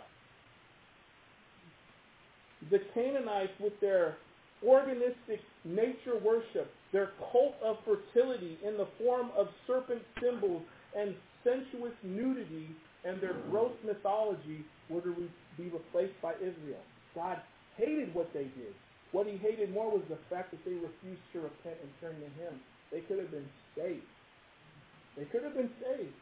[2.69, 4.17] The Canaanites with their
[4.65, 10.61] orgiastic nature worship, their cult of fertility in the form of serpent symbols
[10.95, 12.69] and sensuous nudity
[13.03, 15.13] and their gross mythology were to
[15.57, 16.85] be replaced by Israel.
[17.15, 17.41] God
[17.75, 18.73] hated what they did.
[19.11, 22.29] What he hated more was the fact that they refused to repent and turn to
[22.41, 22.61] him.
[22.91, 24.05] They could have been saved.
[25.17, 26.13] They could have been saved.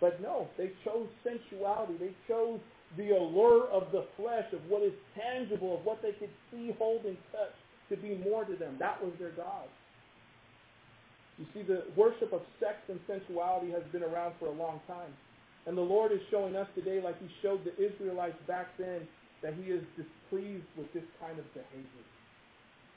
[0.00, 1.94] But no, they chose sensuality.
[1.98, 2.60] They chose
[2.96, 7.04] the allure of the flesh, of what is tangible, of what they could see, hold,
[7.04, 7.54] and touch
[7.90, 8.76] to be more to them.
[8.78, 9.66] That was their God.
[11.38, 15.14] You see, the worship of sex and sensuality has been around for a long time.
[15.66, 19.06] And the Lord is showing us today, like he showed the Israelites back then,
[19.42, 22.06] that he is displeased with this kind of behavior.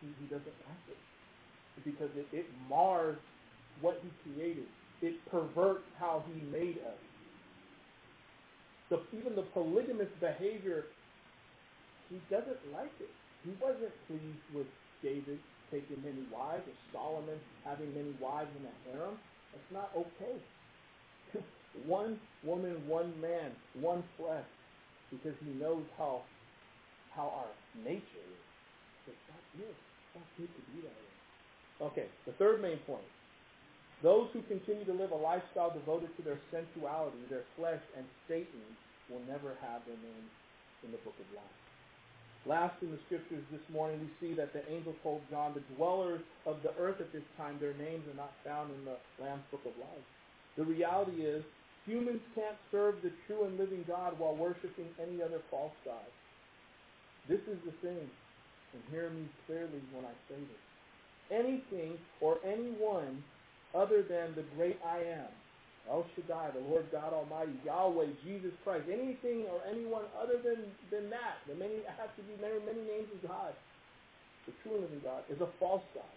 [0.01, 0.97] He, he doesn't like it.
[1.85, 3.17] Because it, it mars
[3.81, 4.65] what he created.
[5.01, 7.01] It perverts how he made us.
[8.89, 10.85] The, even the polygamous behavior,
[12.09, 13.09] he doesn't like it.
[13.43, 14.67] He wasn't pleased with
[15.01, 15.39] David
[15.71, 19.15] taking many wives or Solomon having many wives in a harem.
[19.55, 20.35] That's not okay.
[21.87, 24.45] one woman, one man, one flesh,
[25.09, 26.21] because he knows how
[27.15, 27.51] how our
[27.83, 28.41] nature is.
[29.57, 29.67] Good.
[29.67, 31.87] It's not good to be that way.
[31.91, 33.03] Okay, the third main point.
[34.03, 38.65] Those who continue to live a lifestyle devoted to their sensuality, their flesh, and Satan
[39.09, 40.25] will never have their name
[40.83, 41.60] in the book of life.
[42.45, 46.21] Last in the scriptures this morning, we see that the angel told John, the dwellers
[46.45, 49.61] of the earth at this time, their names are not found in the Lamb's book
[49.65, 50.05] of life.
[50.57, 51.43] The reality is,
[51.85, 56.09] humans can't serve the true and living God while worshiping any other false god.
[57.29, 58.09] This is the thing,
[58.73, 60.65] and hear me clearly when I say this.
[61.29, 63.23] Anything or anyone
[63.75, 65.29] other than the great I am
[65.89, 71.09] El Shaddai, the Lord God Almighty, Yahweh, Jesus Christ, anything or anyone other than, than
[71.09, 73.53] that, the many have to be many, many names of God,
[74.45, 76.13] the true living God, is a false God.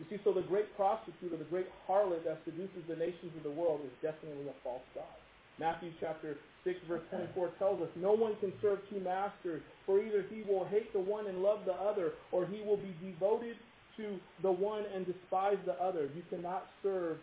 [0.00, 3.44] You see, so the great prostitute or the great harlot that seduces the nations of
[3.44, 5.16] the world is definitely a false God.
[5.60, 10.24] Matthew chapter 6 verse 24 tells us, No one can serve two masters, for either
[10.30, 13.56] he will hate the one and love the other, or he will be devoted
[13.96, 16.08] to the one and despise the other.
[16.16, 17.18] You cannot serve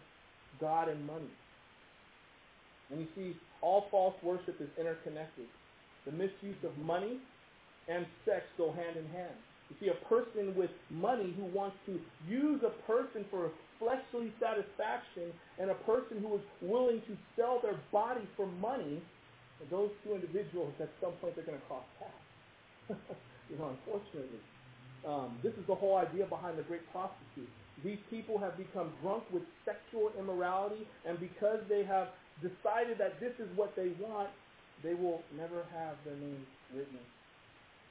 [0.62, 1.32] God and money.
[2.92, 5.46] And you see, all false worship is interconnected.
[6.06, 7.20] The misuse of money
[7.88, 9.36] and sex go hand in hand.
[9.70, 15.30] You see, a person with money who wants to use a person for fleshly satisfaction
[15.60, 19.02] and a person who is willing to sell their body for money,
[19.70, 22.98] those two individuals, at some point, they're going to cross paths.
[23.50, 24.42] you know, unfortunately.
[25.06, 27.48] Um, this is the whole idea behind the great prostitute.
[27.84, 32.10] These people have become drunk with sexual immorality, and because they have
[32.42, 34.30] decided that this is what they want,
[34.84, 37.00] they will never have their names written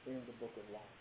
[0.07, 0.95] in the book of life.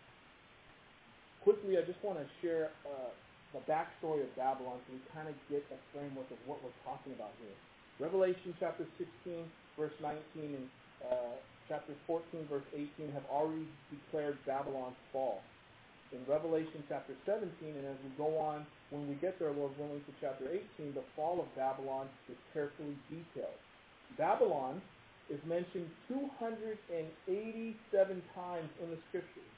[1.43, 3.13] Quickly, I just want to share uh,
[3.57, 7.17] the backstory of Babylon so we kind of get a framework of what we're talking
[7.17, 7.57] about here.
[7.99, 10.67] Revelation chapter 16, verse 19, and
[11.09, 11.35] uh,
[11.69, 15.41] chapter 14, verse 18 have already declared Babylon's fall.
[16.11, 20.01] In Revelation chapter 17, and as we go on when we get there, Lord willing,
[20.01, 23.59] to chapter 18, the fall of Babylon is carefully detailed.
[24.17, 24.81] Babylon
[25.29, 29.53] is mentioned 287 times in the scriptures,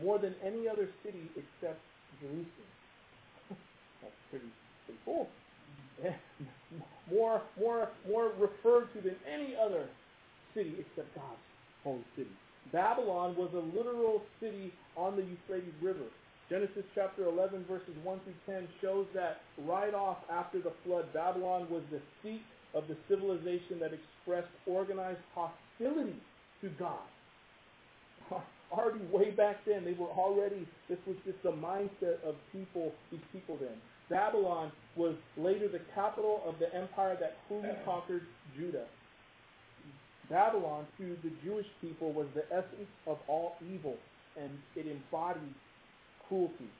[0.00, 1.80] more than any other city except
[2.20, 2.70] Jerusalem.
[4.02, 4.46] That's pretty,
[4.86, 5.28] pretty cool.
[7.10, 9.88] more, more, more referred to than any other
[10.54, 11.42] city except God's
[11.82, 12.30] holy city.
[12.72, 16.06] Babylon was a literal city on the Euphrates River.
[16.50, 21.66] Genesis chapter 11 verses 1 through 10 shows that right off after the flood, Babylon
[21.70, 22.42] was the seat
[22.74, 26.20] of the civilization that expressed organized hostility
[26.60, 27.00] to God.
[28.72, 33.20] Already way back then, they were already, this was just the mindset of people, these
[33.32, 33.76] people then.
[34.10, 38.22] Babylon was later the capital of the empire that fully conquered
[38.56, 38.86] Judah.
[40.30, 43.96] Babylon to the Jewish people was the essence of all evil,
[44.40, 45.54] and it embodied
[46.28, 46.70] cruelty.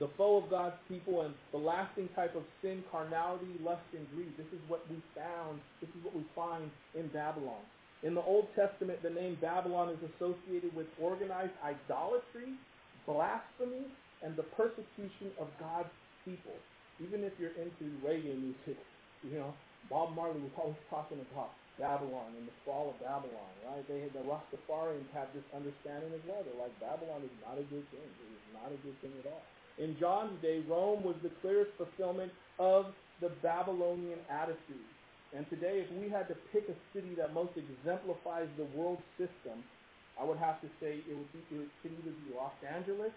[0.00, 4.32] The foe of God's people and the lasting type of sin, carnality, lust, and greed.
[4.36, 7.62] This is what we found, this is what we find in Babylon.
[8.02, 12.58] In the Old Testament, the name Babylon is associated with organized idolatry,
[13.06, 13.86] blasphemy,
[14.22, 15.92] and the persecution of God's
[16.24, 16.56] people.
[17.00, 18.80] Even if you're into reggae music,
[19.22, 19.54] you know,
[19.88, 23.82] Bob Marley was always talking about Babylon and the fall of Babylon, right?
[23.90, 26.42] They the Rastafarians have this understanding as well.
[26.46, 28.06] They're like Babylon is not a good thing.
[28.06, 29.42] It is not a good thing at all.
[29.78, 32.30] In John's day, Rome was the clearest fulfillment
[32.62, 34.86] of the Babylonian attitude.
[35.34, 39.66] And today, if we had to pick a city that most exemplifies the world system,
[40.14, 43.10] I would have to say it would, be, it could either be Los Angeles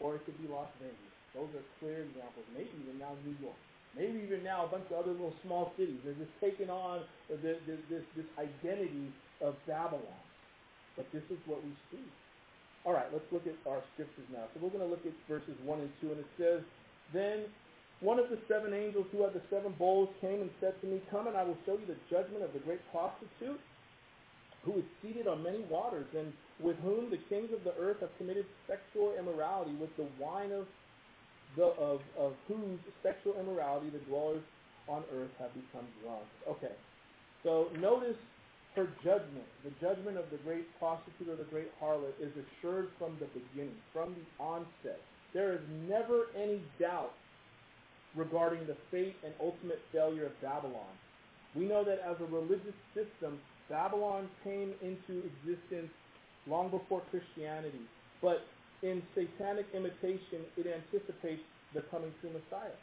[0.00, 1.12] or it could be Las Vegas.
[1.36, 2.48] Those are clear examples.
[2.56, 3.60] Maybe even now New York.
[3.96, 5.98] Maybe even now a bunch of other little small cities.
[6.04, 10.22] They're just taking on this, this, this identity of Babylon.
[10.96, 12.04] But this is what we see.
[12.84, 14.46] All right, let's look at our scriptures now.
[14.54, 16.60] So we're going to look at verses 1 and 2, and it says,
[17.12, 17.46] Then
[18.00, 21.02] one of the seven angels who had the seven bowls came and said to me,
[21.10, 23.60] Come and I will show you the judgment of the great prostitute
[24.62, 28.10] who is seated on many waters, and with whom the kings of the earth have
[28.18, 30.66] committed sexual immorality with the wine of
[31.56, 34.42] the, of, of whose sexual immorality the dwellers
[34.88, 36.24] on earth have become drunk.
[36.48, 36.74] Okay,
[37.42, 38.16] so notice
[38.74, 43.16] her judgment, the judgment of the great prostitute or the great harlot is assured from
[43.18, 45.00] the beginning, from the onset.
[45.34, 47.12] There is never any doubt
[48.14, 50.94] regarding the fate and ultimate failure of Babylon.
[51.54, 55.90] We know that as a religious system, Babylon came into existence
[56.46, 57.82] long before Christianity.
[58.22, 58.46] But
[58.82, 61.42] in satanic imitation, it anticipates
[61.74, 62.76] the coming true Messiah.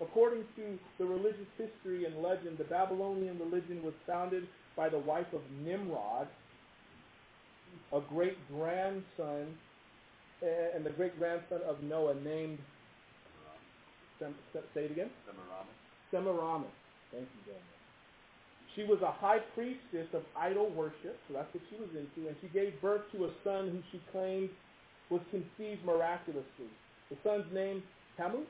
[0.00, 5.26] According to the religious history and legend, the Babylonian religion was founded by the wife
[5.34, 6.28] of Nimrod,
[7.92, 9.58] a great grandson,
[10.42, 12.58] eh, and the great grandson of Noah named,
[14.18, 15.10] say it again?
[15.26, 15.76] Semiramis.
[16.10, 16.70] Semiramis.
[17.12, 17.64] Thank you, Daniel.
[18.74, 22.36] She was a high priestess of idol worship, so that's what she was into, and
[22.40, 24.48] she gave birth to a son who she claimed
[25.10, 26.70] was conceived miraculously.
[27.10, 27.82] The son's name,
[28.16, 28.46] Tammuz,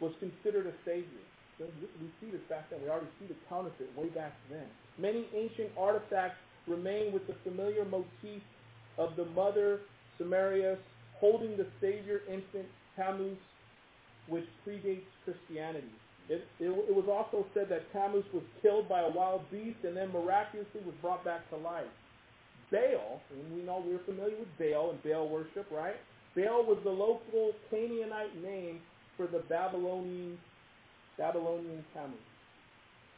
[0.00, 1.24] was considered a savior.
[1.58, 1.66] So
[2.00, 2.80] we see this back then.
[2.82, 4.64] We already see the counterfeit way back then.
[4.98, 8.42] Many ancient artifacts remain with the familiar motif
[8.96, 9.80] of the mother,
[10.16, 10.78] Semiramis,
[11.18, 13.36] holding the savior infant, Tammuz,
[14.26, 15.92] which predates Christianity.
[16.28, 19.96] It, it, it, was also said that Tammuz was killed by a wild beast and
[19.96, 21.90] then miraculously was brought back to life.
[22.70, 25.96] Baal, and we know we're familiar with Baal and Baal worship, right?
[26.36, 28.80] Baal was the local Canaanite name
[29.16, 30.38] for the Babylonian
[31.18, 32.18] Babylonian Tammuz.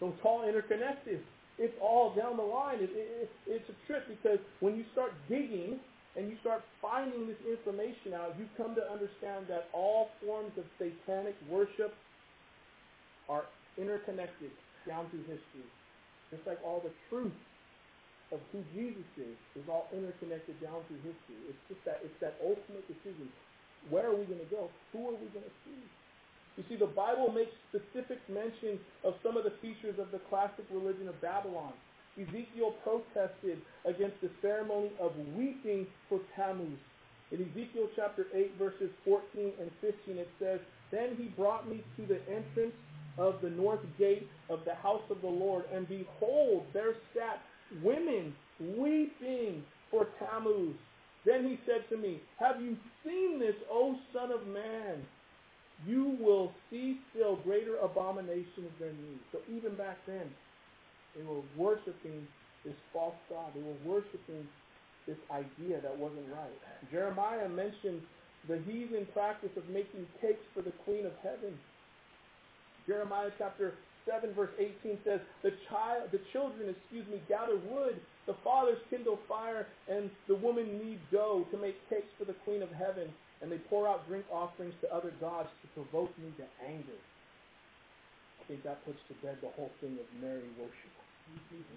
[0.01, 1.21] So it's all interconnected.
[1.59, 2.79] It's all down the line.
[2.81, 5.79] It, it, it's a trip because when you start digging
[6.17, 10.65] and you start finding this information out, you come to understand that all forms of
[10.79, 11.95] satanic worship
[13.29, 13.45] are
[13.79, 14.51] interconnected
[14.89, 15.69] down through history.
[16.31, 17.33] Just like all the truth
[18.33, 21.39] of who Jesus is is all interconnected down through history.
[21.53, 23.29] It's just that it's that ultimate decision.
[23.93, 24.73] Where are we going to go?
[24.97, 25.83] Who are we going to see?
[26.57, 30.65] You see, the Bible makes specific mention of some of the features of the classic
[30.71, 31.73] religion of Babylon.
[32.17, 36.77] Ezekiel protested against the ceremony of weeping for Tammuz.
[37.33, 42.05] In Ezekiel chapter 8, verses 14 and 15, it says, Then he brought me to
[42.05, 42.77] the entrance
[43.17, 47.41] of the north gate of the house of the Lord, and behold, there sat
[47.83, 50.75] women weeping for Tammuz.
[51.25, 55.05] Then he said to me, Have you seen this, O son of man?
[55.87, 59.19] You will see still greater abominations than me.
[59.33, 60.31] So even back then,
[61.17, 62.27] they were worshiping
[62.65, 63.53] this false god.
[63.55, 64.47] They were worshiping
[65.07, 66.91] this idea that wasn't right.
[66.91, 68.03] Jeremiah mentioned
[68.49, 71.59] the heathen practice of making cakes for the queen of heaven.
[72.87, 73.75] Jeremiah chapter
[74.07, 79.19] 7 verse 18 says, the child, the children, excuse me, gather wood, the fathers kindle
[79.29, 83.11] fire, and the women knead dough to make cakes for the queen of heaven,
[83.43, 86.99] and they pour out drink offerings to other gods to provoke me to anger.
[88.39, 90.95] I think that puts to bed the whole thing of Mary worship.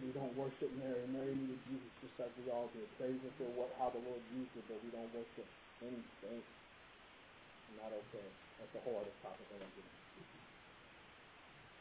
[0.02, 1.06] We don't worship Mary.
[1.14, 2.82] Mary needed Jesus just like we all do.
[2.98, 5.46] Praise Him for what, how the Lord used it, but we don't worship
[5.86, 6.42] anything.
[7.78, 8.28] Not okay.
[8.58, 10.05] That's a whole other topic I don't get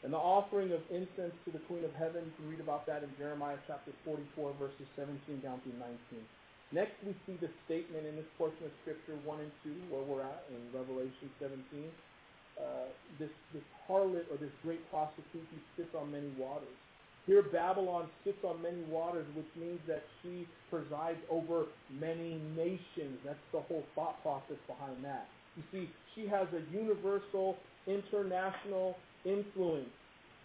[0.05, 3.01] and the offering of incense to the Queen of Heaven, you can read about that
[3.01, 5.97] in Jeremiah chapter 44, verses 17 down through 19.
[6.69, 10.21] Next, we see the statement in this portion of Scripture 1 and 2, where we're
[10.21, 11.57] at in Revelation 17.
[12.53, 16.77] Uh, this, this harlot or this great prostitute who sits on many waters.
[17.25, 23.17] Here, Babylon sits on many waters, which means that she presides over many nations.
[23.25, 25.25] That's the whole thought process behind that.
[25.57, 27.57] You see, she has a universal,
[27.89, 28.93] international
[29.25, 29.89] influence.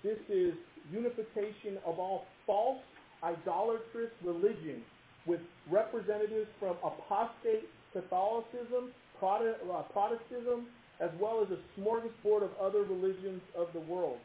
[0.03, 0.55] This is
[0.91, 2.81] unification of all false,
[3.23, 4.83] idolatrous religion
[5.27, 10.67] with representatives from apostate Catholicism, uh, Protestantism,
[11.01, 14.19] as well as a smorgasbord of other religions of the world.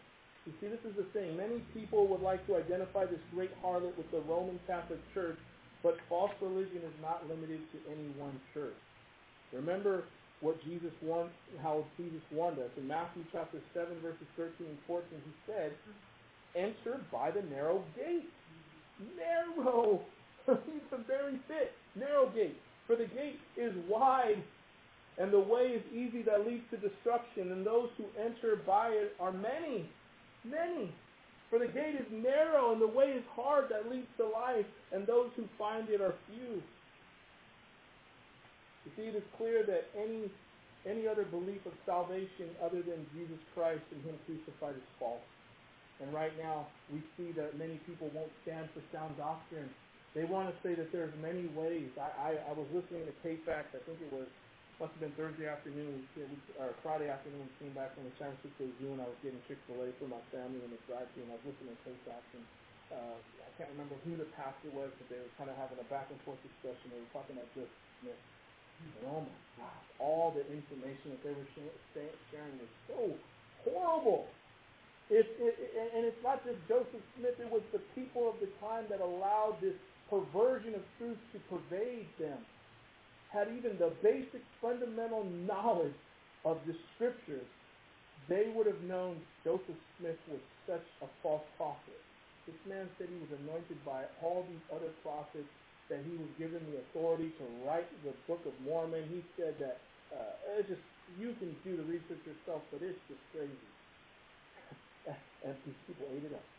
[0.46, 1.36] You see, this is the thing.
[1.36, 5.38] Many people would like to identify this great harlot with the Roman Catholic Church,
[5.82, 8.78] but false religion is not limited to any one church.
[9.52, 10.04] Remember
[10.46, 11.32] what Jesus warned,
[11.64, 12.70] how Jesus warned us.
[12.78, 15.74] In Matthew chapter 7, verses 13 and 14, he said,
[16.56, 18.30] enter by the narrow gate.
[19.18, 20.02] Narrow!
[20.46, 21.74] He's a very fit.
[21.96, 22.62] Narrow gate.
[22.86, 24.44] For the gate is wide,
[25.18, 29.16] and the way is easy that leads to destruction, and those who enter by it
[29.20, 29.90] are many.
[30.44, 30.94] Many.
[31.50, 35.08] For the gate is narrow, and the way is hard that leads to life, and
[35.08, 36.62] those who find it are few.
[38.86, 40.30] You see, it is clear that any
[40.86, 45.26] any other belief of salvation other than Jesus Christ and Him crucified is false.
[45.98, 49.74] And right now, we see that many people won't stand for sound doctrine.
[50.14, 51.90] They want to say that there's many ways.
[51.98, 54.30] I, I, I was listening to KFAX, I think it was,
[54.78, 56.06] must have been Thursday afternoon,
[56.60, 59.42] or Friday afternoon, we came back from the San Francisco Zoo, and I was getting
[59.48, 62.46] Chick-fil-A for my family in the drive-thru, and I was listening to KFAX, and
[62.92, 65.88] uh, I can't remember who the pastor was, but they were kind of having a
[65.88, 66.92] back and forth discussion.
[66.92, 67.72] They were talking about Joseph
[68.04, 68.20] Smith.
[68.20, 68.35] And
[69.08, 73.00] oh my God, all the information that they were sharing was so
[73.64, 74.28] horrible.
[75.10, 75.56] It, it,
[75.96, 79.58] and it's not just Joseph Smith, it was the people of the time that allowed
[79.62, 79.78] this
[80.10, 82.38] perversion of truth to pervade them.
[83.30, 85.94] Had even the basic fundamental knowledge
[86.46, 87.46] of the scriptures,
[88.30, 92.02] they would have known Joseph Smith was such a false prophet.
[92.46, 95.50] This man said he was anointed by all these other prophets,
[95.90, 99.08] that he was given the authority to write the Book of Mormon.
[99.10, 103.22] He said that uh, it's just you can do the research yourself, but it's just
[103.32, 103.70] crazy
[105.46, 106.50] and these people ate it up.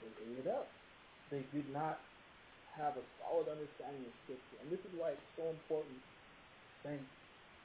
[0.00, 0.70] They ate it up.
[1.30, 1.98] They did not
[2.76, 4.58] have a solid understanding of Scripture.
[4.62, 6.02] And this is why it's so important,
[6.82, 7.10] thanks,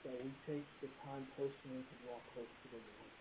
[0.05, 3.13] that we take the time personally to draw close to the Lord.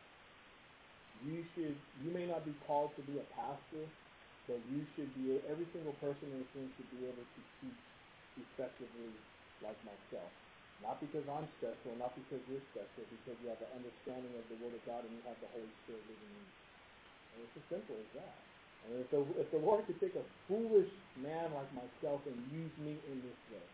[1.21, 3.91] You should, you may not be called to be a pastor,
[4.49, 7.83] but you should be, every single person in this room should be able to teach
[8.41, 9.13] effectively
[9.61, 10.33] like myself.
[10.81, 14.57] Not because I'm special, not because you're special, because you have an understanding of the
[14.65, 16.55] Word of God and you have the Holy Spirit living in you.
[17.35, 18.39] And it's as simple as that.
[18.89, 20.89] And if the, if the Lord could take a foolish
[21.21, 23.69] man like myself and use me in this way,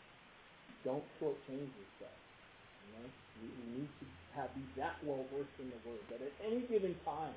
[0.83, 2.18] don't shortchange yourself.
[2.89, 3.07] You know,
[3.39, 6.64] we, we need to have be that well versed in the Word that at any
[6.66, 7.37] given time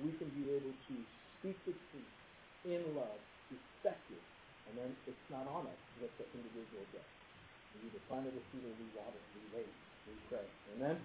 [0.00, 0.94] we can be able to
[1.38, 2.12] speak the truth
[2.64, 3.18] in love,
[3.50, 4.22] effective,
[4.68, 7.12] and then it's not on us what the individual does.
[7.78, 9.72] We either it or seed or we water, we wait,
[10.06, 10.46] we pray.
[10.76, 10.98] Amen?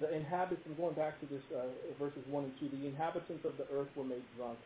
[0.00, 1.66] The inhabitants, I'm going back to this, uh,
[1.98, 4.58] verses 1 and 2, the inhabitants of the earth were made drunk.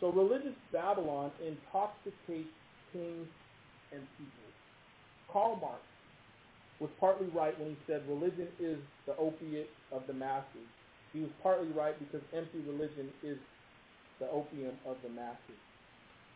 [0.00, 2.52] So religious Babylon intoxicates
[2.92, 3.28] kings
[3.92, 4.48] and people.
[5.30, 5.82] Karl Marx
[6.80, 10.68] was partly right when he said religion is the opiate of the masses.
[11.14, 13.38] He was partly right because empty religion is
[14.18, 15.62] the opium of the masses.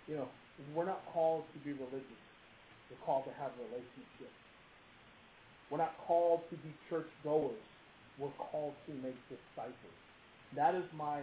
[0.07, 0.29] You know,
[0.74, 2.22] we're not called to be religious.
[2.89, 4.39] We're called to have relationships.
[5.68, 7.59] We're not called to be church goers.
[8.18, 9.99] We're called to make disciples.
[10.55, 11.20] That is my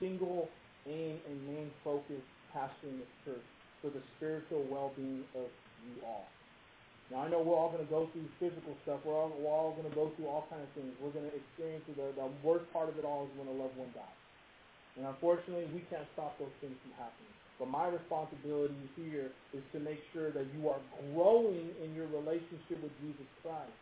[0.00, 0.48] single
[0.86, 2.20] aim and main focus
[2.54, 3.46] pastoring this church
[3.80, 5.46] for the spiritual well-being of
[5.86, 6.26] you all.
[7.10, 9.00] Now I know we're all going to go through physical stuff.
[9.04, 10.92] We're all, we're all going to go through all kinds of things.
[11.00, 13.76] We're going to experience the, the worst part of it all is when a loved
[13.80, 14.20] one dies.
[15.00, 17.32] And unfortunately, we can't stop those things from happening.
[17.58, 20.78] But my responsibility here is to make sure that you are
[21.14, 23.74] growing in your relationship with Jesus Christ.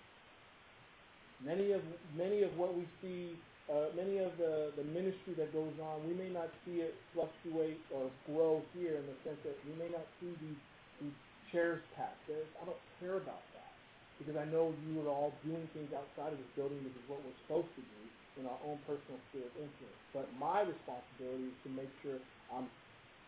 [1.45, 1.83] Many of
[2.17, 3.37] many of what we see,
[3.69, 7.77] uh, many of the, the ministry that goes on, we may not see it fluctuate
[7.93, 10.61] or grow here in the sense that we may not see these,
[11.05, 11.19] these
[11.53, 12.29] chairs packed.
[12.31, 13.73] I don't care about that
[14.19, 17.23] because I know you are all doing things outside of this building, which is what
[17.25, 18.03] we're supposed to do
[18.41, 20.03] in our own personal sphere of influence.
[20.13, 22.19] But my responsibility is to make sure
[22.53, 22.71] I'm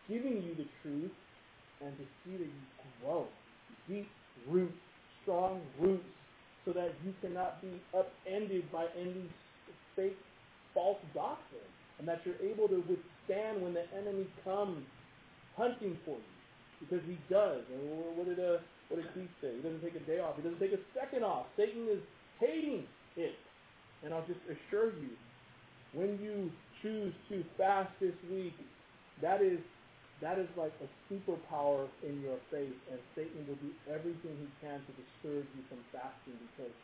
[0.07, 1.11] giving you the truth
[1.81, 2.63] and to see that you
[3.01, 3.27] grow.
[3.87, 4.11] Deep
[4.47, 4.79] roots,
[5.21, 6.09] strong roots,
[6.65, 9.33] so that you cannot be upended by any
[9.95, 10.17] fake,
[10.73, 11.61] false doctrine,
[11.99, 14.85] and that you're able to withstand when the enemy comes
[15.57, 16.38] hunting for you,
[16.79, 17.63] because he does.
[17.71, 19.55] And what did uh, what did Keith say?
[19.55, 20.35] He doesn't take a day off.
[20.35, 21.47] He doesn't take a second off.
[21.55, 22.01] Satan is
[22.39, 23.35] hating it,
[24.03, 25.13] and I'll just assure you,
[25.93, 26.51] when you
[26.81, 28.55] choose to fast this week,
[29.21, 29.59] that is
[30.21, 34.79] that is like a superpower in your faith, and Satan will do everything he can
[34.83, 36.75] to discourage you from fasting because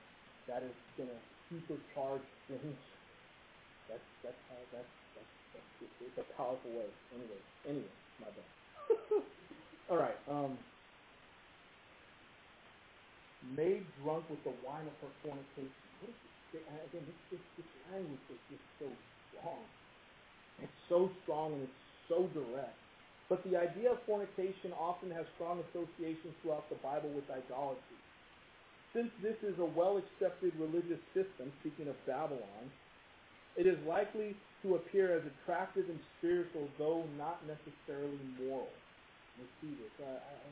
[0.47, 1.19] that is going to
[1.51, 2.79] supercharge things.
[3.89, 6.89] That's that's how that's that's, that's it's a powerful way.
[7.13, 9.23] Anyway, anyway, my bad.
[9.89, 10.17] All right.
[10.29, 10.57] Um,
[13.53, 15.69] made drunk with the wine of her fornication.
[16.01, 16.35] What is this?
[16.89, 18.87] again, this, this, this language is just so
[19.29, 19.61] strong.
[20.63, 22.79] It's so strong and it's so direct.
[23.29, 27.99] But the idea of fornication often has strong associations throughout the Bible with idolatry.
[28.93, 32.71] Since this is a well-accepted religious system, speaking of Babylon,
[33.57, 38.71] it is likely to appear as attractive and spiritual, though not necessarily moral.
[39.37, 39.47] This.
[39.99, 40.47] Uh, I, I,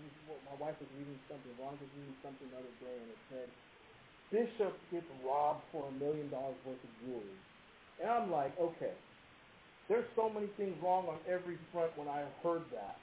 [0.47, 3.47] my wife was reading something, Ron was reading something the other day, and it said,
[4.31, 7.39] Bishop gets robbed for a million dollars worth of jewelry.
[8.01, 8.95] And I'm like, okay,
[9.87, 12.97] there's so many things wrong on every front when I heard that.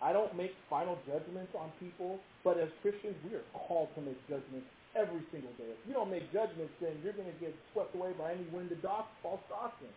[0.00, 4.18] I don't make final judgments on people, but as Christians, we are called to make
[4.28, 5.70] judgments every single day.
[5.70, 8.72] If you don't make judgments, then you're going to get swept away by any wind
[8.72, 9.94] of doc- false doctrine.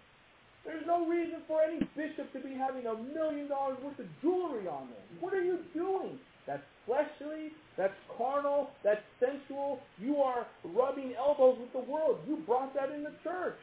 [0.68, 4.68] There's no reason for any bishop to be having a million dollars worth of jewelry
[4.68, 5.06] on them.
[5.22, 6.20] What are you doing?
[6.48, 9.80] That's fleshly, that's carnal, that's sensual.
[10.00, 12.20] You are rubbing elbows with the world.
[12.28, 13.60] You brought that in the church.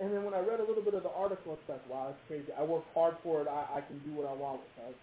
[0.00, 2.22] And then when I read a little bit of the article, it's like, wow, that's
[2.28, 2.52] crazy.
[2.58, 3.48] I work hard for it.
[3.48, 4.62] I, I can do what I want.
[4.78, 4.96] With it.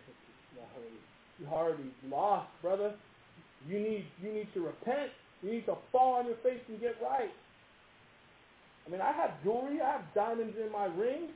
[1.39, 2.93] You already lost, brother.
[3.67, 5.11] You need you need to repent.
[5.43, 7.31] You need to fall on your face and get right.
[8.85, 9.81] I mean, I have jewelry.
[9.81, 11.29] I have diamonds in my ring.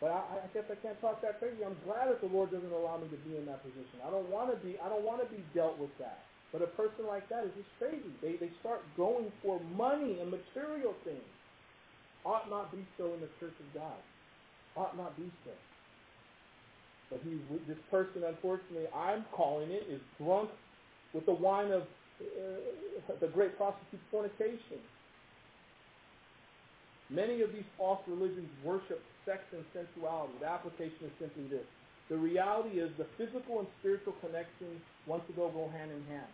[0.00, 1.64] But I, I guess I can't talk that crazy.
[1.64, 4.00] I'm glad that the Lord doesn't allow me to be in that position.
[4.04, 4.76] I don't want to be.
[4.80, 6.24] I don't want to be dealt with that.
[6.52, 8.12] But a person like that is just crazy.
[8.22, 11.28] They they start going for money and material things
[12.24, 14.00] ought not be so in the church of God.
[14.76, 15.52] Ought not be so.
[17.10, 20.50] But he, this person, unfortunately, I'm calling it, is drunk
[21.12, 21.82] with the wine of
[22.20, 24.78] uh, the great prostitute fornication.
[27.10, 30.32] Many of these false religions worship sex and sensuality.
[30.40, 31.66] The application is simply this.
[32.08, 36.30] The reality is the physical and spiritual connections once ago go hand in hand.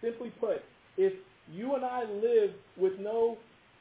[0.00, 0.62] Simply put,
[0.96, 1.12] if
[1.50, 3.38] you and I live with no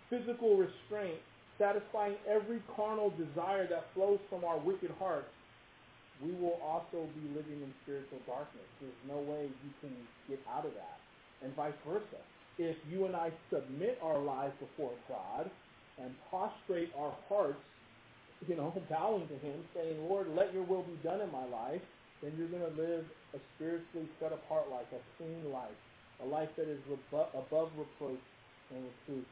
[0.09, 1.17] physical restraint,
[1.57, 5.29] satisfying every carnal desire that flows from our wicked hearts,
[6.21, 8.65] we will also be living in spiritual darkness.
[8.79, 9.93] There's no way you can
[10.29, 10.97] get out of that.
[11.41, 12.21] And vice versa.
[12.59, 15.49] If you and I submit our lives before God
[15.99, 17.61] and prostrate our hearts,
[18.47, 21.81] you know, bowing to Him, saying, Lord, let your will be done in my life,
[22.21, 25.79] then you're going to live a spiritually set apart life, a clean life,
[26.23, 26.79] a life that is
[27.11, 28.21] above reproach
[28.69, 29.25] and reproof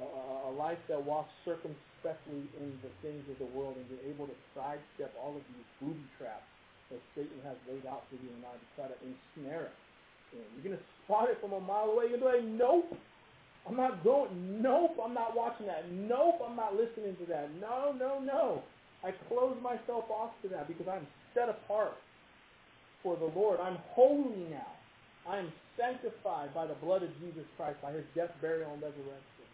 [0.00, 4.26] a, a life that walks circumspectly in the things of the world and you're able
[4.26, 6.46] to sidestep all of these booby traps
[6.90, 9.76] that Satan has laid out for you and I to try to ensnare it.
[10.32, 12.08] And you're going to spot it from a mile away.
[12.08, 12.96] You're going to be like, nope,
[13.68, 14.62] I'm not going.
[14.62, 15.90] Nope, I'm not watching that.
[15.90, 17.48] Nope, I'm not listening to that.
[17.60, 18.62] No, no, no.
[19.04, 21.94] I close myself off to that because I'm set apart
[23.02, 23.60] for the Lord.
[23.60, 24.70] I'm holy now.
[25.28, 29.46] I am sanctified by the blood of Jesus Christ, by his death, burial, and resurrection.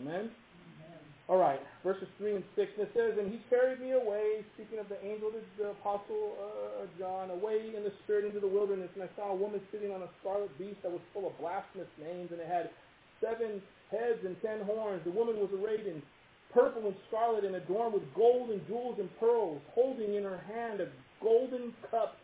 [0.00, 0.28] Amen?
[0.32, 1.00] Amen?
[1.28, 4.80] All right, verses 3 and 6, and it says, And he carried me away, speaking
[4.80, 8.88] of the angel, the, the apostle uh, John, away in the spirit into the wilderness,
[8.96, 11.88] and I saw a woman sitting on a scarlet beast that was full of blasphemous
[12.00, 12.72] names, and it had
[13.20, 15.02] seven heads and ten horns.
[15.04, 16.02] The woman was arrayed in
[16.52, 20.80] purple and scarlet and adorned with gold and jewels and pearls, holding in her hand
[20.80, 20.88] a
[21.22, 22.16] golden cup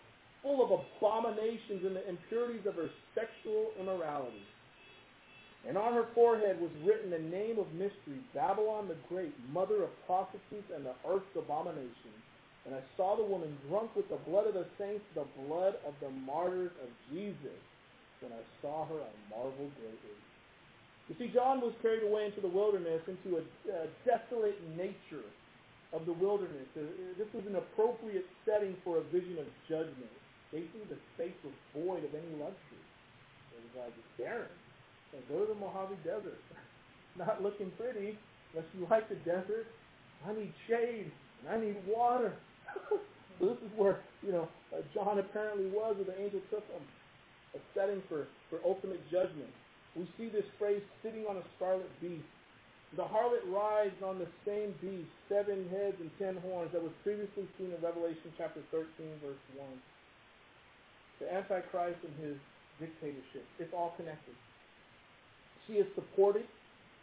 [0.42, 4.44] full of abominations and the impurities of her sexual immorality.
[5.66, 9.90] And on her forehead was written the name of mystery, Babylon the Great, mother of
[10.04, 12.20] prostitutes and the earth's abominations.
[12.66, 15.94] And I saw the woman drunk with the blood of the saints, the blood of
[16.00, 17.60] the martyrs of Jesus.
[18.20, 20.16] When I saw her, I marveled greatly.
[21.08, 25.28] You see, John was carried away into the wilderness, into a, a desolate nature
[25.92, 26.64] of the wilderness.
[26.72, 26.88] Uh,
[27.20, 30.10] this was an appropriate setting for a vision of judgment.
[30.50, 32.84] Basically, the space was void of any luxury.
[33.52, 34.48] It was like barren.
[35.12, 36.40] So go to the Mojave Desert.
[37.16, 38.18] Not looking pretty,
[38.52, 39.68] unless you like the desert.
[40.26, 41.12] I need shade,
[41.44, 42.32] and I need water.
[42.88, 46.82] so this is where, you know, uh, John apparently was, where the angel took him.
[47.54, 49.52] A setting for, for ultimate judgment.
[49.96, 52.26] We see this phrase, sitting on a scarlet beast.
[52.96, 57.48] The harlot rides on the same beast, seven heads and ten horns, that was previously
[57.58, 58.86] seen in Revelation chapter 13,
[59.22, 59.82] verse 1.
[61.20, 62.36] The Antichrist and his
[62.78, 63.46] dictatorship.
[63.58, 64.34] It's all connected.
[65.66, 66.46] She is supported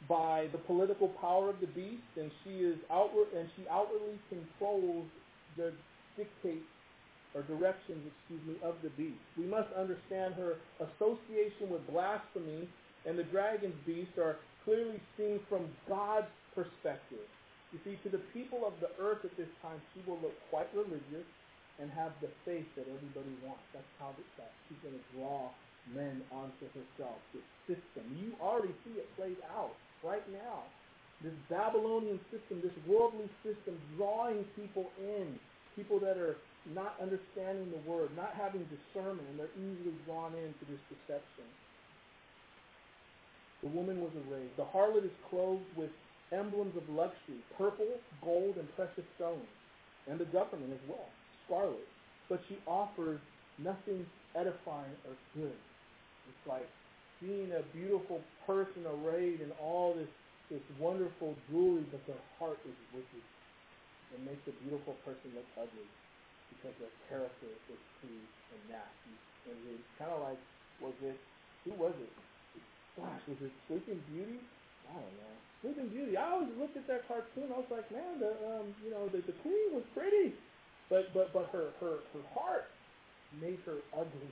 [0.07, 5.07] by the political power of the beast, and she is outward and she outwardly controls
[5.57, 5.73] the
[6.17, 6.65] dictates
[7.33, 9.23] or directions, excuse me, of the beast.
[9.37, 12.67] We must understand her association with blasphemy
[13.05, 17.25] and the dragon's beast are clearly seen from God's perspective.
[17.71, 20.67] You see, to the people of the earth at this time, she will look quite
[20.75, 21.25] religious
[21.79, 23.63] and have the faith that everybody wants.
[23.73, 25.49] That's how it's that she's going to draw
[25.95, 27.17] men onto herself.
[27.33, 28.03] This system.
[28.19, 29.73] You already see it played out
[30.03, 30.67] right now.
[31.23, 35.39] This Babylonian system, this worldly system, drawing people in.
[35.75, 36.35] People that are
[36.75, 41.47] not understanding the word, not having discernment, and they're easily drawn into this deception.
[43.61, 44.49] The woman was arrayed.
[44.57, 45.91] The harlot is clothed with
[46.33, 49.45] emblems of luxury, purple, gold, and precious stones,
[50.09, 51.05] and the government as well,
[51.45, 51.87] scarlet.
[52.29, 53.19] But she offers
[53.59, 54.05] nothing
[54.35, 55.59] edifying or good.
[56.25, 56.65] It's like
[57.19, 60.09] seeing a beautiful person arrayed in all this,
[60.49, 63.23] this wonderful jewelry, but their heart is wicked.
[64.15, 65.87] It makes a beautiful person look ugly
[66.49, 69.15] because their character is crude and nasty.
[69.51, 70.41] And it's kind of like,
[70.81, 71.19] was it,
[71.63, 72.11] who was it?
[72.97, 74.39] Gosh, was it Sleeping Beauty?
[74.89, 75.35] I don't know.
[75.61, 76.17] Sleeping Beauty.
[76.17, 77.51] I always looked at that cartoon.
[77.53, 80.35] I was like, man, the um, you know, the, the queen was pretty,
[80.89, 82.67] but but but her her her heart
[83.39, 84.27] made her ugly.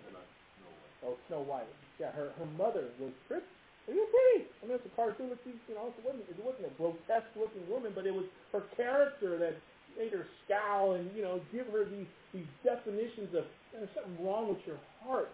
[1.04, 1.72] Oh, Snow White.
[2.00, 3.46] Yeah, her her mother was pretty.
[3.88, 4.50] It was pretty.
[4.62, 5.32] I mean, it's a cartoon.
[5.32, 8.64] It's, you know, it wasn't it wasn't a grotesque looking woman, but it was her
[8.76, 9.56] character that
[9.98, 14.50] made her scowl and you know give her these these definitions of there's something wrong
[14.50, 15.32] with your heart.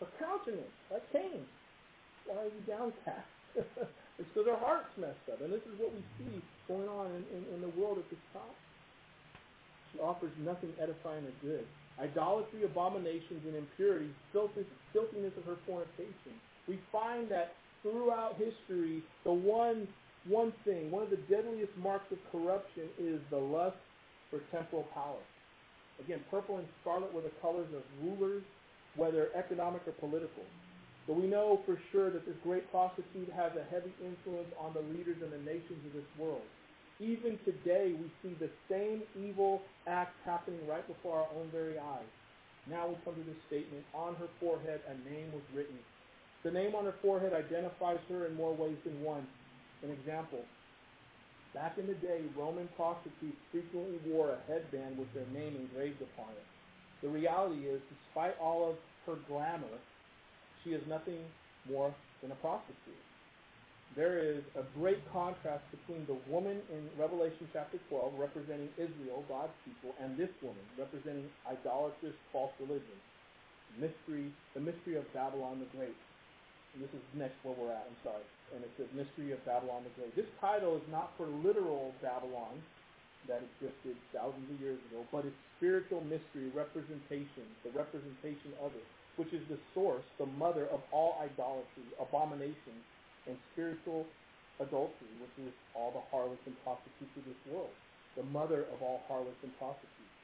[0.00, 1.46] Her countenance, like Cain.
[2.26, 3.30] Why are you downcast?
[3.56, 7.22] it's because our heart's messed up, and this is what we see going on in,
[7.32, 8.56] in, in the world at this time.
[9.92, 11.66] She offers nothing edifying or good
[11.98, 16.36] idolatry, abominations, and impurities, filthiness of her fornication.
[16.68, 19.88] We find that throughout history, the one
[20.26, 23.76] one thing, one of the deadliest marks of corruption is the lust
[24.28, 25.22] for temporal power.
[26.00, 28.42] Again, purple and scarlet were the colors of rulers,
[28.96, 30.42] whether economic or political.
[31.06, 34.82] But we know for sure that this great prostitute has a heavy influence on the
[34.90, 36.42] leaders and the nations of this world.
[36.98, 42.10] Even today, we see the same evil acts happening right before our own very eyes.
[42.66, 43.84] Now we come to this statement.
[43.94, 45.78] On her forehead, a name was written.
[46.42, 49.26] The name on her forehead identifies her in more ways than one.
[49.82, 50.42] An example.
[51.54, 56.32] Back in the day, Roman prostitutes frequently wore a headband with their name engraved upon
[56.32, 56.46] it.
[57.02, 58.76] The reality is, despite all of
[59.06, 59.78] her glamour,
[60.66, 61.22] she is nothing
[61.70, 63.06] more than a prostitute
[63.96, 69.56] there is a great contrast between the woman in Revelation chapter 12, representing Israel, God's
[69.64, 72.98] people, and this woman, representing idolatrous false religion.
[73.80, 75.96] Mystery, the mystery of Babylon the Great.
[76.76, 78.26] And this is next where we're at, I'm sorry.
[78.52, 80.12] And it says Mystery of Babylon the Great.
[80.12, 82.60] This title is not for literal Babylon
[83.32, 88.86] that existed thousands of years ago, but it's spiritual mystery representation, the representation of it,
[89.16, 92.76] which is the source, the mother of all idolatry, abomination,
[93.26, 94.06] and spiritual
[94.60, 97.72] adultery, which is all the harlots and prostitutes of this world,
[98.16, 100.16] the mother of all harlots and prostitutes.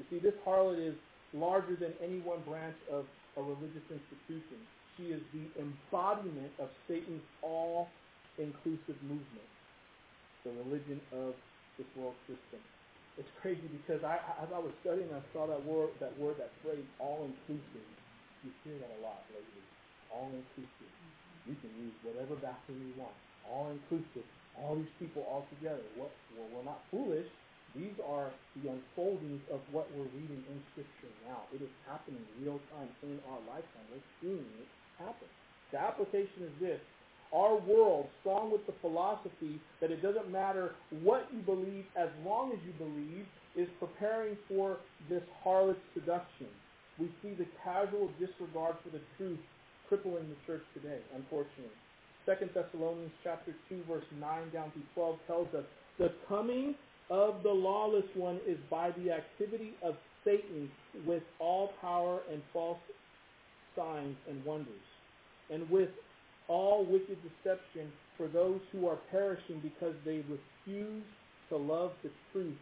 [0.00, 0.96] You see, this harlot is
[1.32, 3.04] larger than any one branch of
[3.36, 4.60] a religious institution.
[4.96, 9.50] She is the embodiment of Satan's all-inclusive movement,
[10.44, 11.32] the religion of
[11.78, 12.60] this world system.
[13.16, 16.52] It's crazy because I, as I was studying, I saw that word, that word, that
[16.64, 17.88] phrase, all-inclusive.
[18.42, 19.62] You hear that a lot lately.
[20.10, 20.92] All-inclusive.
[21.46, 23.14] You can use whatever bathroom you want,
[23.48, 25.82] all inclusive, all these people all together.
[25.98, 27.26] What, well, we're not foolish.
[27.74, 28.30] These are
[28.60, 31.48] the unfoldings of what we're reading in Scripture now.
[31.54, 33.86] It is happening real time in our lifetime.
[33.90, 34.68] We're seeing it
[34.98, 35.26] happen.
[35.72, 36.80] The application is this.
[37.32, 42.52] Our world, strong with the philosophy that it doesn't matter what you believe as long
[42.52, 43.24] as you believe,
[43.56, 44.76] is preparing for
[45.08, 46.48] this harlot seduction.
[46.98, 49.38] We see the casual disregard for the truth
[49.88, 51.76] crippling the church today, unfortunately.
[52.24, 55.64] Second Thessalonians chapter 2, verse 9 down to 12 tells us,
[55.98, 56.74] the coming
[57.10, 60.70] of the lawless one is by the activity of Satan
[61.06, 62.78] with all power and false
[63.76, 64.86] signs and wonders,
[65.50, 65.90] and with
[66.48, 71.02] all wicked deception for those who are perishing because they refuse
[71.48, 72.56] to love the truth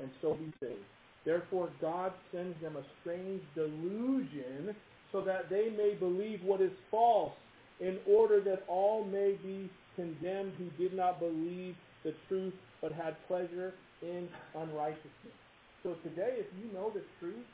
[0.00, 0.78] and so be saved.
[1.24, 4.74] Therefore God sends them a strange delusion
[5.12, 7.32] so that they may believe what is false,
[7.80, 12.52] in order that all may be condemned who did not believe the truth,
[12.82, 15.38] but had pleasure in unrighteousness.
[15.82, 17.46] So today, if you know the truth,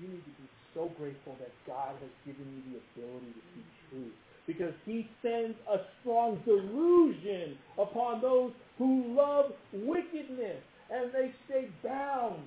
[0.00, 3.64] you need to be so grateful that God has given you the ability to see
[3.90, 4.12] truth.
[4.46, 10.58] Because he sends a strong delusion upon those who love wickedness,
[10.92, 12.44] and they stay bound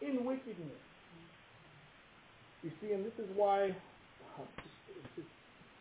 [0.00, 0.80] in wickedness.
[2.64, 3.76] You see, and this is why
[4.36, 4.48] uh,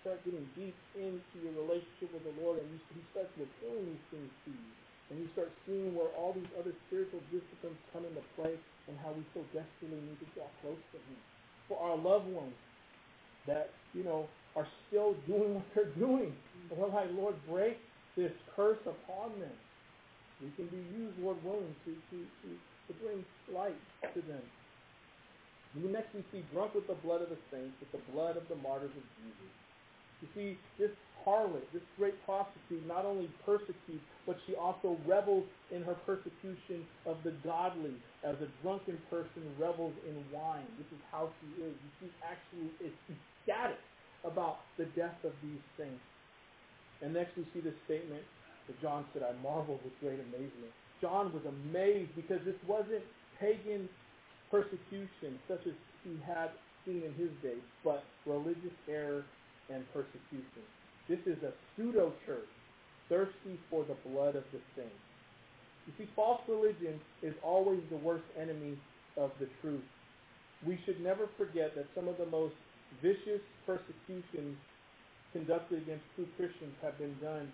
[0.03, 4.05] start getting deep into your relationship with the Lord, and you, He starts revealing these
[4.11, 4.69] things to you.
[5.09, 8.53] And you start seeing where all these other spiritual disciplines come into play
[8.87, 11.19] and how we so desperately need to draw close to Him.
[11.67, 12.53] For our loved ones,
[13.47, 16.35] that, you know, are still doing what they're doing.
[16.69, 17.79] And we're like, Lord, break
[18.15, 19.55] this curse upon them.
[20.39, 22.47] We can be used, Lord willing, to, to, to,
[22.87, 23.79] to bring light
[24.15, 24.43] to them.
[25.75, 28.47] And next we see drunk with the blood of the saints, with the blood of
[28.47, 29.51] the martyrs of Jesus.
[30.21, 30.91] You see, this
[31.25, 37.17] harlot, this great prostitute, not only persecutes, but she also revels in her persecution of
[37.23, 40.67] the godly, as a drunken person revels in wine.
[40.77, 41.75] This is how she is.
[41.75, 43.79] You see, actually is ecstatic
[44.23, 46.03] about the death of these saints.
[47.01, 48.23] And next we see the statement
[48.69, 50.69] that John said, I marveled with great amazement.
[51.01, 53.01] John was amazed because this wasn't
[53.41, 53.89] pagan
[54.51, 55.73] persecution such as
[56.05, 56.53] he had
[56.85, 59.25] seen in his day, but religious error
[59.73, 60.61] and persecution.
[61.09, 62.49] This is a pseudo church
[63.09, 65.03] thirsty for the blood of the saints.
[65.87, 68.77] You see, false religion is always the worst enemy
[69.17, 69.83] of the truth.
[70.65, 72.53] We should never forget that some of the most
[73.01, 74.57] vicious persecutions
[75.33, 77.49] conducted against true Christians have been done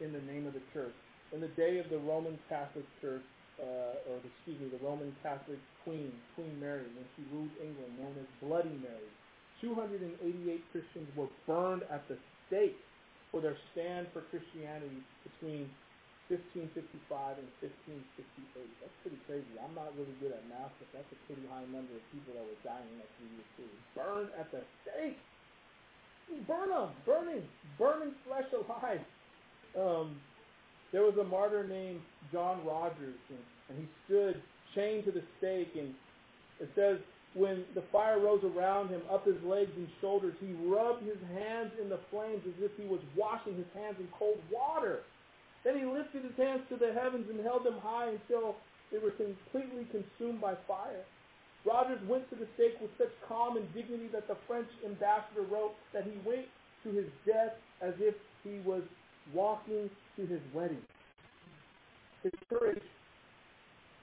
[0.00, 0.94] in the name of the church.
[1.32, 3.24] In the day of the Roman Catholic Church,
[3.58, 8.14] uh, or excuse me, the Roman Catholic Queen, Queen Mary, when she ruled England, known
[8.20, 9.10] as Bloody Mary,
[9.60, 10.12] 288
[10.72, 12.76] Christians were burned at the stake
[13.32, 15.66] for their stand for Christianity between
[16.28, 18.82] 1555 and 1568.
[18.82, 19.54] That's pretty crazy.
[19.62, 22.44] I'm not really good at math, but that's a pretty high number of people that
[22.44, 23.80] were dying in that year period.
[23.94, 25.18] Burned at the stake.
[26.50, 27.46] Burn them, burning,
[27.78, 28.98] burning flesh alive.
[29.78, 30.16] Um,
[30.92, 32.00] there was a martyr named
[32.32, 34.40] John Rogers, and, and he stood
[34.74, 35.94] chained to the stake, and
[36.60, 36.98] it says
[37.34, 41.72] when the fire rose around him, up his legs and shoulders, he rubbed his hands
[41.80, 45.04] in the flames as if he was washing his hands in cold water.
[45.64, 48.56] Then he lifted his hands to the heavens and held them high until
[48.90, 51.04] they were completely consumed by fire.
[51.66, 55.74] Rogers went to the stake with such calm and dignity that the French ambassador wrote
[55.92, 56.46] that he went
[56.84, 57.52] to his death
[57.82, 58.14] as if
[58.44, 58.82] he was
[59.34, 60.82] walking to his wedding.
[62.22, 62.82] His courage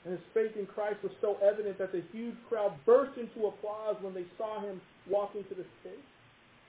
[0.06, 3.96] and his faith in Christ was so evident that the huge crowd burst into applause
[4.02, 6.08] when they saw him walking to the stage.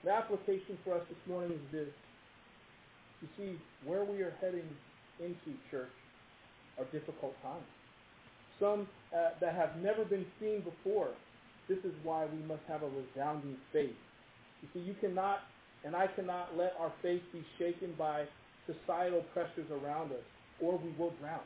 [0.03, 1.93] The application for us this morning is this.
[3.21, 4.67] You see, where we are heading
[5.19, 5.91] into church
[6.77, 7.65] are difficult times.
[8.59, 11.09] Some uh, that have never been seen before.
[11.67, 13.95] This is why we must have a resounding faith.
[14.61, 15.39] You see, you cannot
[15.85, 18.25] and I cannot let our faith be shaken by
[18.65, 20.25] societal pressures around us,
[20.61, 21.45] or we will drown.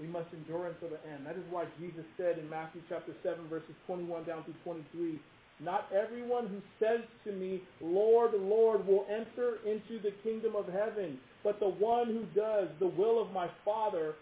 [0.00, 1.26] We must endure until the end.
[1.26, 5.18] That is why Jesus said in Matthew chapter 7, verses 21 down to 23,
[5.60, 11.18] Not everyone who says to me, Lord, Lord, will enter into the kingdom of heaven,
[11.42, 14.14] but the one who does the will of my Father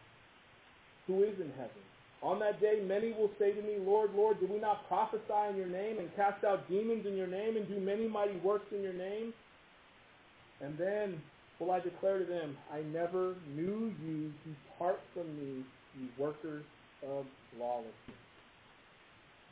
[1.07, 1.85] who is in heaven.
[2.23, 5.57] On that day, many will say to me, Lord, Lord, did we not prophesy in
[5.57, 8.83] your name and cast out demons in your name and do many mighty works in
[8.83, 9.35] your name?
[10.61, 11.21] And then
[11.59, 14.33] will I declare to them, I never knew you.
[14.45, 15.65] Depart from me,
[15.99, 16.65] you workers
[17.03, 17.25] of
[17.59, 17.93] lawlessness.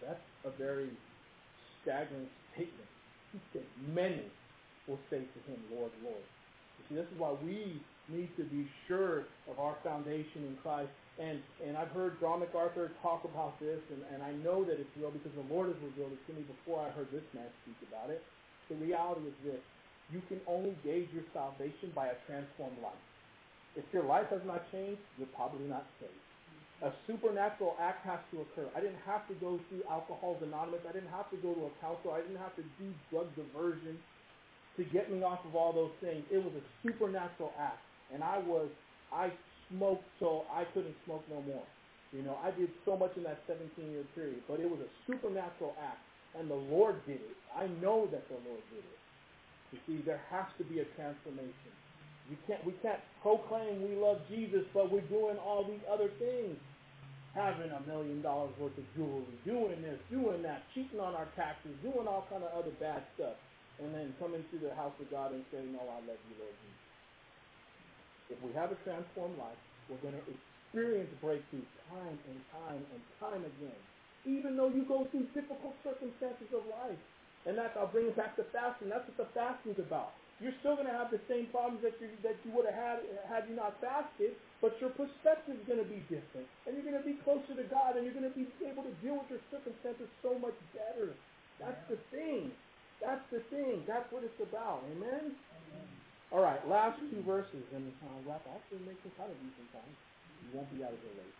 [0.01, 0.91] That's a very
[1.83, 2.89] staggering statement.
[3.33, 4.29] He said, many
[4.87, 6.25] will say to him, Lord, Lord.
[6.79, 10.91] You see, this is why we need to be sure of our foundation in Christ.
[11.17, 14.91] And and I've heard John MacArthur talk about this, and, and I know that it's
[14.99, 17.79] real because the Lord has revealed it to me before I heard this man speak
[17.89, 18.21] about it.
[18.69, 19.63] The reality is this
[20.13, 23.05] you can only gauge your salvation by a transformed life.
[23.77, 26.13] If your life has not changed, you're probably not saved.
[26.83, 28.69] A supernatural act has to occur.
[28.77, 30.83] I didn't have to go through Alcoholics Anonymous.
[30.89, 32.19] I didn't have to go to a counselor.
[32.19, 33.97] I didn't have to do drug diversion
[34.77, 36.27] to get me off of all those things.
[36.31, 37.81] It was a supernatural act.
[38.13, 38.69] And I was,
[39.13, 39.33] I
[39.71, 41.65] smoked so I couldn't smoke no more.
[42.13, 45.75] You know, I did so much in that 17-year period, but it was a supernatural
[45.83, 46.03] act.
[46.39, 47.39] And the Lord did it.
[47.55, 48.99] I know that the Lord did it.
[49.75, 51.75] You see, there has to be a transformation.
[52.31, 56.55] We can't, we can't proclaim we love Jesus, but we're doing all these other things.
[57.35, 61.75] Having a million dollars worth of jewelry, doing this, doing that, cheating on our taxes,
[61.83, 63.35] doing all kind of other bad stuff.
[63.83, 66.55] And then coming to the house of God and saying, no, I love you, Lord
[66.63, 66.87] Jesus.
[68.31, 69.59] If we have a transformed life,
[69.91, 73.83] we're going to experience breakthrough time and time and time again.
[74.23, 77.03] Even though you go through difficult circumstances of life.
[77.45, 78.89] And that's, I'll bring it back to fasting.
[78.89, 80.17] That's what the fasting is about.
[80.43, 82.99] You're still going to have the same problems that you that you would have had
[83.31, 86.99] had you not fasted, but your perspective is going to be different, and you're going
[86.99, 89.39] to be closer to God, and you're going to be able to deal with your
[89.55, 91.15] circumstances so much better.
[91.63, 92.51] That's the thing.
[92.99, 93.87] That's the thing.
[93.87, 94.83] That's what it's about.
[94.91, 95.39] Amen.
[95.39, 95.87] Amen.
[96.35, 98.43] All right, last two verses, and I'll wrap.
[98.51, 99.95] I'll actually make some kind of decent time.
[100.43, 101.39] You won't be out of here late.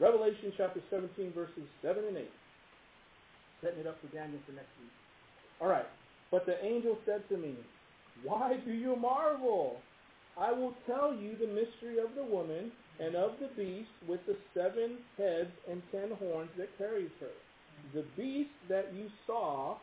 [0.00, 2.24] Revelation chapter 17, verses 7 and 8
[3.62, 4.92] setting it up for Daniel for next week.
[5.60, 5.86] All right.
[6.30, 7.54] But the angel said to me,
[8.24, 9.76] Why do you marvel?
[10.38, 14.36] I will tell you the mystery of the woman and of the beast with the
[14.54, 17.34] seven heads and ten horns that carries her.
[17.94, 19.76] The beast that you saw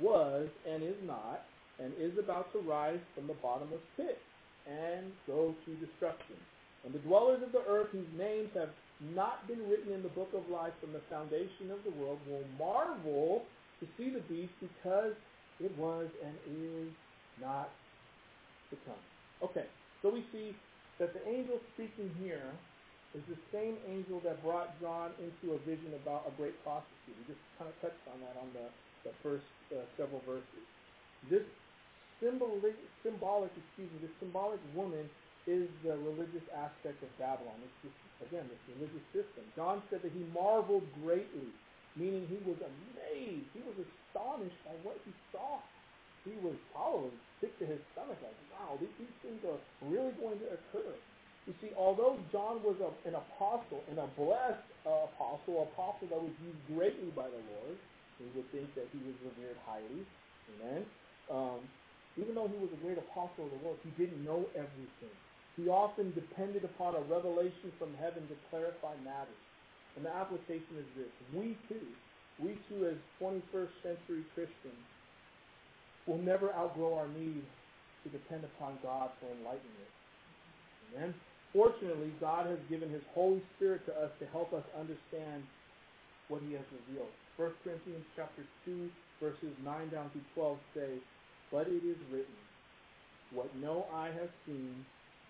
[0.00, 1.44] was and is not,
[1.78, 4.18] and is about to rise from the bottomless pit
[4.66, 6.36] and go to destruction.
[6.84, 8.70] And the dwellers of the earth whose names have
[9.10, 12.46] not been written in the book of life from the foundation of the world will
[12.58, 13.42] marvel
[13.80, 15.14] to see the beast because
[15.58, 16.92] it was and is
[17.40, 17.70] not
[18.70, 19.02] to come.
[19.42, 19.66] Okay,
[20.00, 20.54] so we see
[20.98, 22.54] that the angel speaking here
[23.14, 27.10] is the same angel that brought John into a vision about a great prophecy.
[27.12, 28.66] We just kind of touched on that on the,
[29.04, 29.44] the first
[29.74, 30.64] uh, several verses.
[31.28, 31.44] This
[32.22, 35.10] symbolic, symbolic, excuse me, this symbolic woman
[35.46, 37.58] is the religious aspect of Babylon.
[37.62, 39.42] It's again, this religious system.
[39.58, 41.50] John said that he marveled greatly,
[41.98, 43.50] meaning he was amazed.
[43.50, 45.58] He was astonished by what he saw.
[46.22, 47.10] He was probably
[47.42, 49.58] sick to his stomach, like, wow, these, these things are
[49.90, 50.94] really going to occur.
[51.50, 56.22] You see, although John was a, an apostle, and a blessed uh, apostle, apostle that
[56.22, 57.74] was used greatly by the Lord,
[58.22, 60.06] we would think that he was revered highly.
[60.54, 60.86] Amen.
[61.26, 61.58] Um,
[62.14, 65.16] even though he was a great apostle of the Lord, he didn't know everything.
[65.56, 69.42] He often depended upon a revelation from heaven to clarify matters.
[69.96, 71.12] And the application is this.
[71.36, 71.86] We too,
[72.40, 74.80] we too as 21st century Christians,
[76.06, 77.44] will never outgrow our need
[78.04, 79.92] to depend upon God for enlightenment.
[80.90, 81.14] Amen.
[81.52, 85.44] Fortunately, God has given his Holy Spirit to us to help us understand
[86.28, 87.12] what he has revealed.
[87.36, 88.88] 1 Corinthians chapter 2,
[89.20, 90.90] verses 9 down to 12 say,
[91.52, 92.40] But it is written,
[93.32, 94.84] What no eye has seen,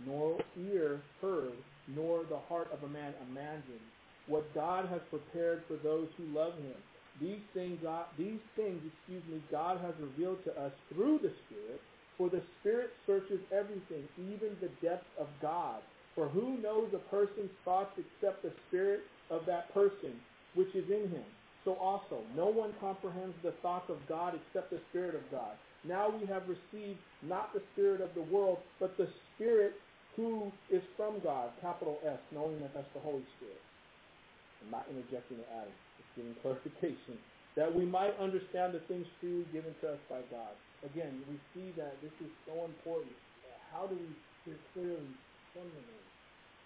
[0.06, 1.52] nor ear heard,
[1.88, 3.86] nor the heart of a man imagined,
[4.26, 6.76] what God has prepared for those who love him.
[7.20, 11.80] These things, God, these things, excuse me, God has revealed to us through the Spirit,
[12.16, 15.82] for the Spirit searches everything, even the depths of God.
[16.14, 20.12] For who knows a person's thoughts except the spirit of that person
[20.54, 21.24] which is in him?
[21.64, 25.56] So also, no one comprehends the thoughts of God except the Spirit of God.
[25.84, 29.74] Now we have received not the Spirit of the world, but the Spirit
[30.16, 33.62] who is from God, capital S, knowing that that's the Holy Spirit.
[34.62, 37.20] I'm not interjecting the adding, just giving clarification.
[37.56, 40.56] That we might understand the things freely given to us by God.
[40.82, 43.16] Again, we see that this is so important.
[43.72, 45.16] How do we hear clearly
[45.52, 46.12] from the Lord.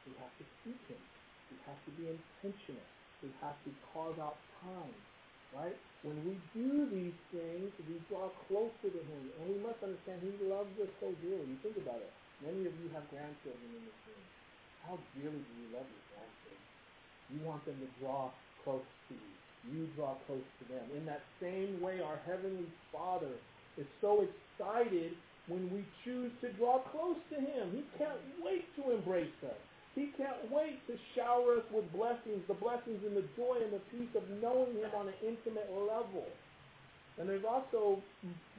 [0.07, 1.03] We have to seek Him.
[1.51, 2.89] We have to be intentional.
[3.23, 5.06] We have to carve out time,
[5.55, 5.77] right?
[6.03, 9.23] When we do these things, we draw closer to Him.
[9.39, 11.47] And we must understand He loves us so dearly.
[11.47, 12.13] You think about it.
[12.43, 14.25] Many of you have grandchildren in this room.
[14.87, 16.67] How dearly do you love your grandchildren?
[17.33, 18.31] You want them to draw
[18.63, 19.33] close to you.
[19.67, 20.85] You draw close to them.
[20.95, 23.35] In that same way, our Heavenly Father
[23.77, 25.19] is so excited
[25.49, 27.71] when we choose to draw close to him.
[27.75, 29.59] He can't wait to embrace us.
[29.97, 33.81] He can't wait to shower us with blessings, the blessings and the joy and the
[33.89, 36.29] peace of knowing him on an intimate level.
[37.17, 38.05] And there's also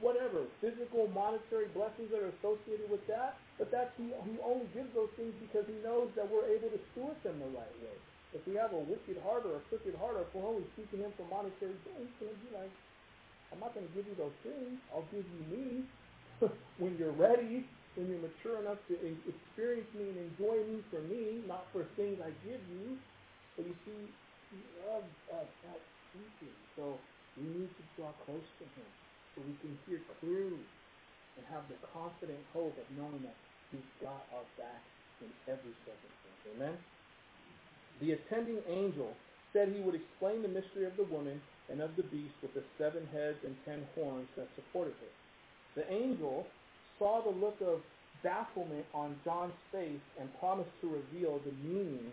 [0.02, 3.38] whatever, physical, monetary blessings that are associated with that.
[3.54, 6.80] But that's he, he only gives those things because he knows that we're able to
[6.90, 7.96] steward them the right way.
[8.34, 11.06] If we have a wicked heart or a crooked heart, or if we're only seeking
[11.06, 12.74] him for monetary things, he'll be like,
[13.54, 14.74] I'm not going to give you those things.
[14.90, 15.86] I'll give you me.
[16.78, 18.94] when you're ready, when you're mature enough to
[19.26, 22.98] experience me and enjoy me for me, not for things I give you.
[23.56, 24.02] But you see,
[24.52, 25.80] he loves us that
[26.14, 26.54] deeply.
[26.76, 26.98] So
[27.36, 28.88] we need to draw close to him
[29.34, 30.62] so we can hear clearly
[31.38, 33.38] and have the confident hope of knowing that
[33.70, 34.82] he's got our back
[35.22, 36.40] in every circumstance.
[36.54, 36.74] Amen?
[38.00, 39.14] The attending angel
[39.52, 42.62] said he would explain the mystery of the woman and of the beast with the
[42.78, 45.12] seven heads and ten horns that supported her.
[45.82, 46.46] The angel
[46.98, 47.80] saw the look of
[48.22, 52.12] bafflement on John's face and promised to reveal the meaning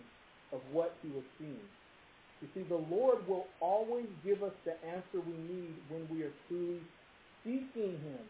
[0.51, 1.67] of what he was seeing.
[2.41, 6.33] You see, the Lord will always give us the answer we need when we are
[6.47, 6.81] truly
[7.43, 8.23] seeking him,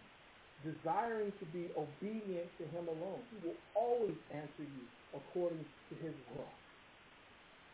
[0.63, 3.21] desiring to be obedient to him alone.
[3.31, 6.51] He will always answer you according to his will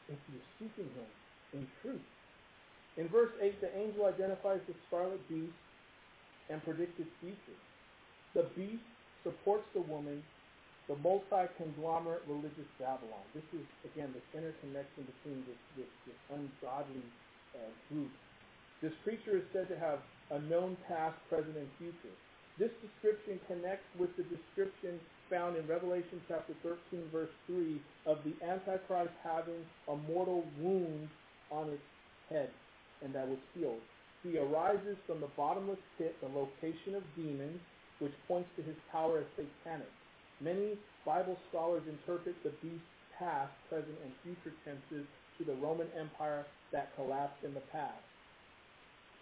[0.10, 1.12] if you're seeking him
[1.54, 2.02] in truth.
[2.98, 5.56] In verse 8, the angel identifies the scarlet beast
[6.50, 7.60] and predict its future.
[8.34, 8.84] The beast
[9.24, 10.24] supports the woman,
[10.88, 13.24] the multi-conglomerate religious Babylon.
[13.36, 17.04] This is, again, this interconnection between this, this, this ungodly
[17.56, 18.12] uh, group.
[18.82, 20.00] This creature is said to have
[20.32, 22.16] a known past, present, and future.
[22.58, 28.36] This description connects with the description found in Revelation chapter 13, verse 3, of the
[28.46, 31.08] Antichrist having a mortal wound
[31.50, 31.88] on its
[32.30, 32.50] head,
[33.02, 33.80] and that was healed.
[34.24, 37.60] He arises from the bottomless pit, the location of demons,
[38.02, 39.90] which points to his power as satanic.
[40.42, 40.74] Many
[41.06, 42.82] Bible scholars interpret the beast's
[43.18, 45.06] past, present, and future tenses
[45.38, 48.02] to the Roman Empire that collapsed in the past.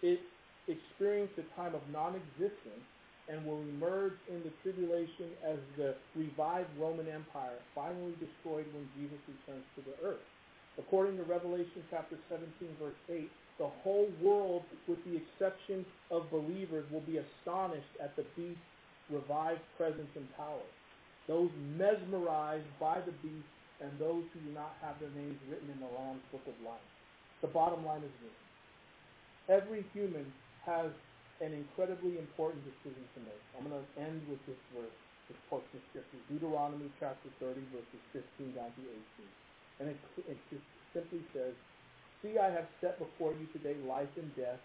[0.02, 0.20] It
[0.66, 2.88] experienced a time of non-existence
[3.28, 9.20] and will emerge in the tribulation as the revived Roman Empire, finally destroyed when Jesus
[9.28, 10.24] returns to the earth.
[10.78, 12.48] According to Revelation chapter 17,
[12.80, 18.24] verse 8, the whole world, with the exception of believers, will be astonished at the
[18.34, 18.69] beast's
[19.10, 20.64] revived presence and power.
[21.26, 23.50] Those mesmerized by the beast
[23.80, 26.84] and those who do not have their names written in the Lamb's book of life.
[27.40, 28.38] The bottom line is this.
[29.48, 30.28] Every human
[30.66, 30.92] has
[31.40, 33.42] an incredibly important decision to make.
[33.56, 34.96] I'm going to end with this verse,
[35.32, 39.80] this portion of scripture, Deuteronomy chapter 30, verses 15 down to 18.
[39.80, 39.98] And it,
[40.28, 41.56] it just simply says,
[42.20, 44.60] See, I have set before you today life and death,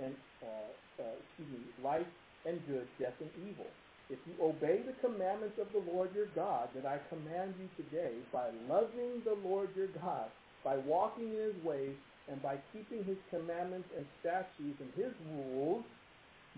[0.00, 2.08] and uh, uh, excuse me, life
[2.46, 3.66] and good, death and evil.
[4.10, 8.12] If you obey the commandments of the Lord your God that I command you today,
[8.32, 10.30] by loving the Lord your God,
[10.64, 11.94] by walking in his ways,
[12.30, 15.84] and by keeping his commandments and statutes and his rules,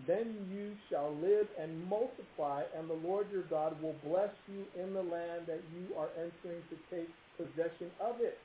[0.07, 4.95] then you shall live and multiply, and the Lord your God will bless you in
[4.95, 8.39] the land that you are entering to take possession of it.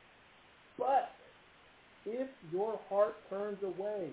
[0.77, 1.11] But
[2.05, 4.09] if your heart turns away,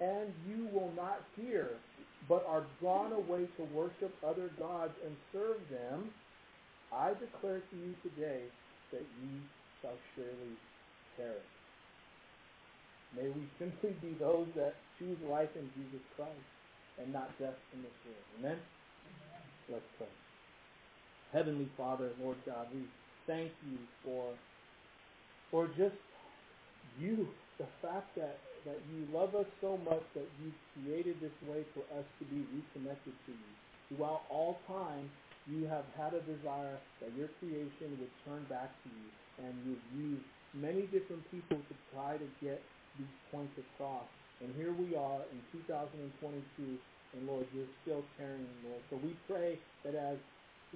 [0.00, 1.68] and you will not hear,
[2.28, 6.10] but are drawn away to worship other gods and serve them,
[6.92, 8.42] I declare to you today
[8.92, 9.40] that ye
[9.80, 10.54] shall surely
[11.16, 11.52] perish.
[13.16, 16.48] May we simply be those that choose life in Jesus Christ
[16.98, 18.26] and not death in this world.
[18.38, 18.58] Amen?
[18.58, 19.42] Amen.
[19.68, 20.06] Let's pray.
[21.32, 22.82] Heavenly Father, Lord God, we
[23.26, 24.32] thank you for
[25.50, 25.96] for just
[26.98, 31.64] you, the fact that, that you love us so much that you created this way
[31.74, 33.50] for us to be reconnected to you.
[33.88, 35.10] Throughout all time,
[35.46, 39.06] you have had a desire that your creation would turn back to you,
[39.42, 42.62] and you've used many different people to try to get
[42.98, 44.06] these points across.
[44.40, 46.78] And here we are in 2022,
[47.14, 48.82] and Lord, you're still carrying, Lord.
[48.90, 50.18] So we pray that as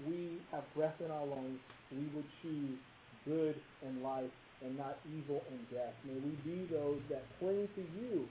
[0.06, 1.58] we have breath in our lungs,
[1.90, 2.78] we would choose
[3.24, 3.56] good
[3.86, 4.30] and life
[4.62, 5.94] and not evil and death.
[6.04, 8.30] May we be those that cling to you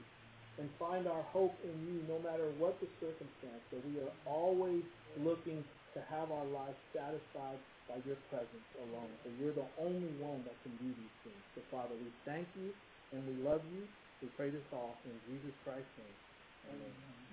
[0.57, 3.63] and find our hope in you no matter what the circumstance.
[3.71, 4.84] That we are always
[5.15, 9.17] looking to have our lives satisfied by your presence alone.
[9.23, 11.43] For you're the only one that can do these things.
[11.55, 12.73] So Father, we thank you
[13.11, 13.88] and we love you.
[14.21, 16.17] We pray this all in Jesus Christ's name.
[16.65, 16.95] Amen.
[16.97, 17.24] Amen.